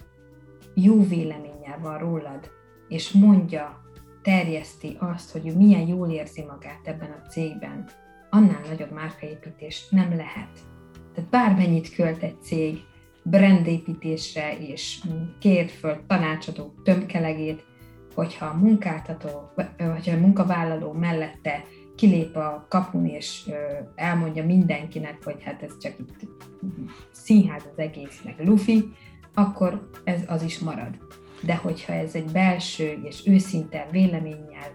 jó 0.73 1.07
véleménnyel 1.07 1.79
van 1.81 1.97
rólad, 1.97 2.49
és 2.87 3.11
mondja, 3.11 3.81
terjeszti 4.21 4.97
azt, 4.99 5.31
hogy 5.31 5.55
milyen 5.57 5.87
jól 5.87 6.09
érzi 6.09 6.41
magát 6.41 6.79
ebben 6.83 7.11
a 7.11 7.27
cégben, 7.27 7.85
annál 8.29 8.61
nagyobb 8.67 8.91
márkaépítés 8.91 9.89
nem 9.89 10.09
lehet. 10.09 10.59
Tehát 11.13 11.29
bármennyit 11.29 11.95
költ 11.95 12.23
egy 12.23 12.41
cég 12.41 12.77
brandépítésre, 13.23 14.57
és 14.57 15.03
kér 15.39 15.69
föl 15.69 15.97
tanácsadó 16.07 16.73
tömkelegét, 16.83 17.65
hogyha 18.15 18.45
a 18.45 18.57
munkáltató, 18.57 19.51
vagy 19.77 20.09
a 20.09 20.19
munkavállaló 20.19 20.91
mellette 20.91 21.63
kilép 21.95 22.35
a 22.35 22.65
kapun, 22.69 23.05
és 23.05 23.49
elmondja 23.95 24.45
mindenkinek, 24.45 25.23
hogy 25.23 25.43
hát 25.43 25.61
ez 25.61 25.77
csak 25.77 25.93
itt 25.99 26.29
színház 27.11 27.63
az 27.71 27.77
egész, 27.77 28.21
meg 28.25 28.47
lufi, 28.47 28.93
akkor 29.33 29.89
ez 30.03 30.21
az 30.27 30.43
is 30.43 30.59
marad. 30.59 30.97
De 31.41 31.55
hogyha 31.55 31.93
ez 31.93 32.15
egy 32.15 32.31
belső 32.31 32.99
és 33.03 33.27
őszinte 33.27 33.87
véleménnyel 33.91 34.71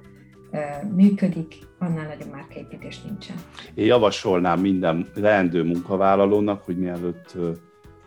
működik, 0.94 1.54
annál 1.78 2.06
nagyobb 2.06 2.30
márkaépítés 2.30 3.02
nincsen. 3.02 3.36
Én 3.74 3.86
javasolnám 3.86 4.60
minden 4.60 5.06
leendő 5.14 5.62
munkavállalónak, 5.62 6.62
hogy 6.62 6.78
mielőtt 6.78 7.36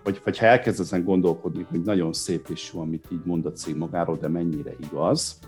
vagy, 0.03 0.21
vagy 0.23 0.37
ha 0.37 0.45
elkezd 0.45 0.79
ezen 0.79 1.03
gondolkodni, 1.03 1.65
hogy 1.69 1.81
nagyon 1.81 2.13
szép 2.13 2.47
és 2.49 2.71
jó, 2.73 2.81
amit 2.81 3.05
így 3.11 3.21
mond 3.23 3.45
a 3.45 3.51
cég 3.51 3.75
magáról, 3.75 4.17
de 4.17 4.27
mennyire 4.27 4.71
igaz, 4.79 5.39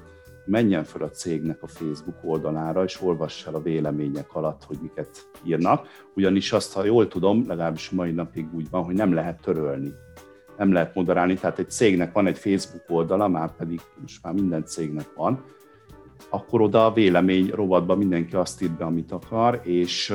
menjen 0.45 0.83
fel 0.83 1.01
a 1.01 1.09
cégnek 1.09 1.63
a 1.63 1.67
Facebook 1.67 2.17
oldalára, 2.23 2.83
és 2.83 3.01
olvass 3.01 3.45
el 3.45 3.55
a 3.55 3.61
vélemények 3.61 4.35
alatt, 4.35 4.63
hogy 4.63 4.77
miket 4.81 5.29
írnak, 5.43 5.87
ugyanis 6.15 6.51
azt, 6.51 6.73
ha 6.73 6.85
jól 6.85 7.07
tudom, 7.07 7.43
legalábbis 7.47 7.89
mai 7.89 8.11
napig 8.11 8.53
úgy 8.53 8.69
van, 8.69 8.83
hogy 8.83 8.95
nem 8.95 9.13
lehet 9.13 9.41
törölni, 9.41 9.93
nem 10.57 10.71
lehet 10.71 10.95
moderálni, 10.95 11.33
tehát 11.33 11.59
egy 11.59 11.69
cégnek 11.69 12.13
van 12.13 12.27
egy 12.27 12.37
Facebook 12.37 12.83
oldala, 12.87 13.27
már 13.27 13.55
pedig 13.55 13.81
most 14.01 14.23
már 14.23 14.33
minden 14.33 14.65
cégnek 14.65 15.13
van, 15.15 15.43
akkor 16.29 16.61
oda 16.61 16.85
a 16.85 16.93
vélemény 16.93 17.49
rovatban 17.49 17.97
mindenki 17.97 18.35
azt 18.35 18.61
ír 18.61 18.71
be, 18.71 18.85
amit 18.85 19.11
akar, 19.11 19.59
és 19.63 20.13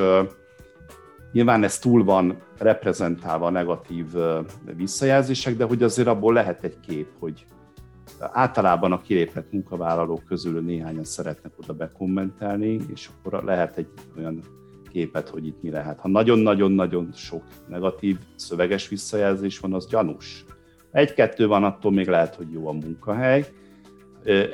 Nyilván 1.31 1.63
ez 1.63 1.79
túl 1.79 2.03
van 2.03 2.37
reprezentálva 2.57 3.45
a 3.45 3.49
negatív 3.49 4.05
visszajelzések, 4.75 5.55
de 5.57 5.63
hogy 5.63 5.83
azért 5.83 6.07
abból 6.07 6.33
lehet 6.33 6.63
egy 6.63 6.79
kép, 6.79 7.07
hogy 7.19 7.45
általában 8.19 8.91
a 8.91 9.01
kilépett 9.01 9.51
munkavállalók 9.51 10.23
közül 10.23 10.61
néhányan 10.61 11.03
szeretnek 11.03 11.51
oda 11.61 11.73
bekommentelni, 11.73 12.79
és 12.91 13.09
akkor 13.17 13.43
lehet 13.43 13.77
egy 13.77 13.87
olyan 14.17 14.43
képet, 14.89 15.29
hogy 15.29 15.45
itt 15.45 15.61
mi 15.61 15.69
lehet. 15.69 15.99
Ha 15.99 16.07
nagyon-nagyon-nagyon 16.07 17.09
sok 17.13 17.43
negatív 17.67 18.17
szöveges 18.35 18.87
visszajelzés 18.87 19.59
van, 19.59 19.73
az 19.73 19.87
gyanús. 19.87 20.45
Egy-kettő 20.91 21.47
van, 21.47 21.63
attól 21.63 21.91
még 21.91 22.07
lehet, 22.07 22.35
hogy 22.35 22.51
jó 22.51 22.67
a 22.67 22.71
munkahely. 22.71 23.45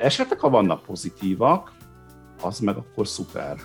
Esetleg, 0.00 0.38
ha 0.38 0.50
vannak 0.50 0.82
pozitívak, 0.82 1.72
az 2.42 2.58
meg 2.58 2.76
akkor 2.76 3.06
szuper. 3.06 3.56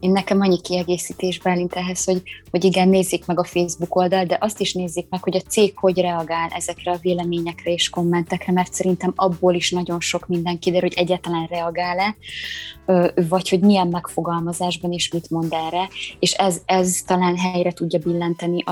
Én 0.00 0.10
nekem 0.10 0.40
annyi 0.40 0.60
kiegészítés 0.60 1.38
Bálint 1.38 1.74
ehhez, 1.74 2.04
hogy, 2.04 2.22
hogy 2.50 2.64
igen, 2.64 2.88
nézzék 2.88 3.26
meg 3.26 3.38
a 3.38 3.44
Facebook 3.44 3.96
oldal, 3.96 4.24
de 4.24 4.36
azt 4.40 4.60
is 4.60 4.72
nézzék 4.72 5.06
meg, 5.08 5.22
hogy 5.22 5.36
a 5.36 5.48
cég 5.48 5.78
hogy 5.78 6.00
reagál 6.00 6.48
ezekre 6.48 6.90
a 6.90 6.98
véleményekre 7.02 7.72
és 7.72 7.88
kommentekre, 7.88 8.52
mert 8.52 8.72
szerintem 8.72 9.12
abból 9.16 9.54
is 9.54 9.70
nagyon 9.70 10.00
sok 10.00 10.26
minden 10.26 10.58
kiderül, 10.58 10.88
hogy 10.88 10.98
egyáltalán 10.98 11.46
reagál-e, 11.46 12.16
vagy 13.28 13.48
hogy 13.48 13.60
milyen 13.60 13.88
megfogalmazásban 13.88 14.92
is 14.92 15.12
mit 15.12 15.30
mond 15.30 15.52
erre, 15.52 15.88
és 16.18 16.32
ez, 16.32 16.60
ez 16.64 17.02
talán 17.06 17.36
helyre 17.36 17.72
tudja 17.72 17.98
billenteni 17.98 18.62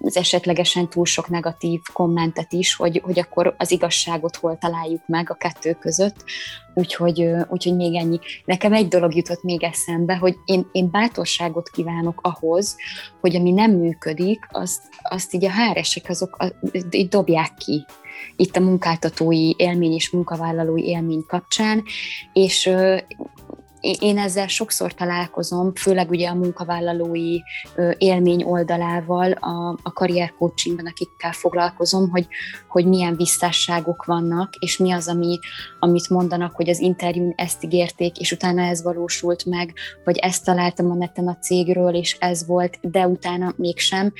az 0.00 0.16
esetlegesen 0.16 0.88
túl 0.88 1.04
sok 1.04 1.28
negatív 1.28 1.80
kommentet 1.92 2.52
is, 2.52 2.74
hogy, 2.74 3.00
hogy 3.04 3.18
akkor 3.18 3.54
az 3.58 3.70
igazságot 3.70 4.36
hol 4.36 4.58
találjuk 4.58 5.02
meg 5.06 5.30
a 5.30 5.34
kettő 5.34 5.72
között, 5.72 6.24
Úgyhogy, 6.74 7.30
úgyhogy 7.48 7.76
még 7.76 7.94
ennyi. 7.94 8.18
Nekem 8.44 8.72
egy 8.72 8.88
dolog 8.88 9.14
jutott 9.14 9.42
még 9.42 9.62
eszembe, 9.62 10.16
hogy 10.16 10.36
én, 10.44 10.68
én 10.72 10.90
bátorságot 10.90 11.68
kívánok 11.68 12.20
ahhoz, 12.22 12.76
hogy 13.20 13.36
ami 13.36 13.50
nem 13.50 13.70
működik, 13.70 14.46
azt, 14.50 14.82
azt 15.02 15.34
így 15.34 15.44
a 15.44 15.50
háresek 15.50 16.08
azok 16.08 16.54
így 16.90 17.08
dobják 17.08 17.54
ki 17.54 17.84
itt 18.36 18.56
a 18.56 18.60
munkáltatói 18.60 19.52
élmény 19.56 19.92
és 19.92 20.10
munkavállalói 20.10 20.84
élmény 20.84 21.24
kapcsán, 21.26 21.82
és 22.32 22.70
én 24.00 24.18
ezzel 24.18 24.46
sokszor 24.46 24.94
találkozom, 24.94 25.74
főleg 25.74 26.10
ugye 26.10 26.28
a 26.28 26.34
munkavállalói 26.34 27.38
élmény 27.98 28.42
oldalával, 28.42 29.32
a, 29.32 29.78
a 29.82 29.92
karriercoachingban, 29.92 30.86
akikkel 30.86 31.32
foglalkozom, 31.32 32.10
hogy, 32.10 32.26
hogy 32.68 32.86
milyen 32.86 33.16
visszásságok 33.16 34.04
vannak, 34.04 34.54
és 34.54 34.76
mi 34.76 34.92
az, 34.92 35.08
ami, 35.08 35.38
amit 35.78 36.08
mondanak, 36.08 36.54
hogy 36.54 36.68
az 36.68 36.80
interjún 36.80 37.32
ezt 37.36 37.64
ígérték, 37.64 38.18
és 38.18 38.32
utána 38.32 38.62
ez 38.62 38.82
valósult 38.82 39.44
meg, 39.44 39.72
vagy 40.04 40.16
ezt 40.16 40.44
találtam 40.44 40.90
a 40.90 40.94
neten 40.94 41.28
a 41.28 41.36
cégről, 41.36 41.94
és 41.94 42.16
ez 42.18 42.46
volt, 42.46 42.78
de 42.80 43.06
utána 43.06 43.54
mégsem, 43.56 44.12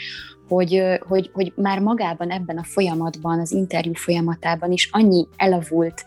hogy, 0.49 0.83
hogy, 1.09 1.31
hogy 1.33 1.53
már 1.57 1.79
magában 1.79 2.31
ebben 2.31 2.59
a 2.59 2.65
folyamatban, 2.65 3.41
az 3.41 3.53
interjú 3.53 3.93
folyamatában 3.95 4.73
is 4.73 4.89
annyi 4.93 5.27
elavult 5.37 6.05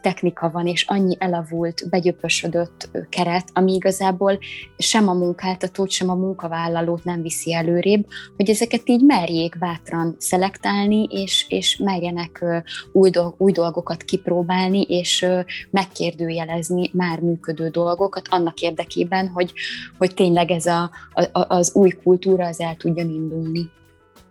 technika 0.00 0.50
van, 0.50 0.66
és 0.66 0.84
annyi 0.88 1.16
elavult, 1.18 1.88
begyöpösödött 1.90 2.90
keret, 3.08 3.50
ami 3.52 3.74
igazából 3.74 4.38
sem 4.78 5.08
a 5.08 5.12
munkáltatót, 5.12 5.90
sem 5.90 6.10
a 6.10 6.14
munkavállalót 6.14 7.04
nem 7.04 7.22
viszi 7.22 7.54
előrébb, 7.54 8.06
hogy 8.36 8.50
ezeket 8.50 8.88
így 8.88 9.04
merjék 9.04 9.58
bátran 9.58 10.16
szelektálni, 10.18 11.02
és, 11.10 11.46
és 11.48 11.76
merjenek 11.76 12.44
új, 12.92 13.10
dolg, 13.10 13.34
új 13.38 13.52
dolgokat 13.52 14.02
kipróbálni, 14.02 14.82
és 14.82 15.26
megkérdőjelezni 15.70 16.90
már 16.92 17.20
működő 17.20 17.68
dolgokat 17.68 18.26
annak 18.30 18.60
érdekében, 18.60 19.28
hogy, 19.28 19.52
hogy 19.98 20.14
tényleg 20.14 20.50
ez 20.50 20.66
a, 20.66 20.90
a, 21.12 21.54
az 21.54 21.74
új 21.74 21.90
kultúra 21.90 22.46
az 22.46 22.60
el 22.60 22.76
tudjon 22.76 23.08
indulni. 23.10 23.57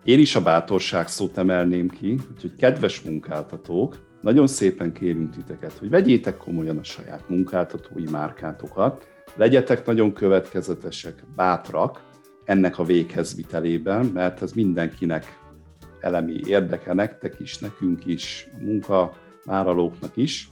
Én 0.07 0.19
is 0.19 0.35
a 0.35 0.41
bátorság 0.41 1.07
szót 1.07 1.37
emelném 1.37 1.89
ki, 1.89 2.19
úgyhogy 2.33 2.55
kedves 2.55 3.01
munkáltatók, 3.01 3.97
nagyon 4.21 4.47
szépen 4.47 4.93
kérünk 4.93 5.35
titeket, 5.35 5.71
hogy 5.71 5.89
vegyétek 5.89 6.37
komolyan 6.37 6.77
a 6.77 6.83
saját 6.83 7.29
munkáltatói 7.29 8.03
márkátokat, 8.11 9.07
legyetek 9.35 9.85
nagyon 9.85 10.13
következetesek, 10.13 11.23
bátrak 11.35 12.01
ennek 12.45 12.79
a 12.79 12.83
véghezvitelében, 12.83 14.05
mert 14.05 14.41
ez 14.41 14.51
mindenkinek 14.51 15.39
elemi 15.99 16.39
érdeke, 16.45 16.93
nektek 16.93 17.39
is, 17.39 17.57
nekünk 17.57 18.05
is, 18.05 18.47
a 18.53 18.63
munkavállalóknak 18.63 20.17
is. 20.17 20.49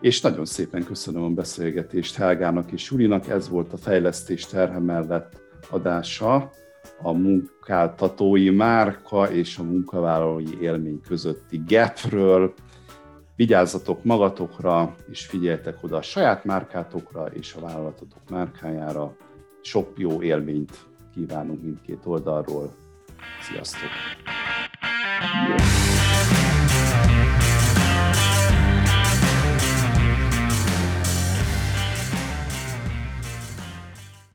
És 0.00 0.20
nagyon 0.20 0.44
szépen 0.44 0.84
köszönöm 0.84 1.22
a 1.22 1.28
beszélgetést 1.28 2.16
Helgának 2.16 2.72
és 2.72 2.90
Jurinak, 2.90 3.28
ez 3.28 3.48
volt 3.48 3.72
a 3.72 3.76
fejlesztés 3.76 4.46
terhe 4.46 4.78
mellett 4.78 5.40
adása 5.70 6.50
a 7.02 7.12
munkáltatói 7.12 8.50
márka 8.50 9.30
és 9.30 9.58
a 9.58 9.62
munkavállalói 9.62 10.60
élmény 10.60 11.00
közötti 11.00 11.62
gapről. 11.66 12.54
Vigyázzatok 13.36 14.04
magatokra, 14.04 14.94
és 15.10 15.26
figyeljetek 15.26 15.82
oda 15.82 15.96
a 15.96 16.02
saját 16.02 16.44
márkátokra 16.44 17.26
és 17.26 17.54
a 17.54 17.60
vállalatotok 17.60 18.30
márkájára. 18.30 19.16
Sok 19.60 19.92
jó 19.96 20.22
élményt 20.22 20.86
kívánunk 21.14 21.62
mindkét 21.62 22.00
oldalról. 22.04 22.74
Sziasztok! 23.40 23.90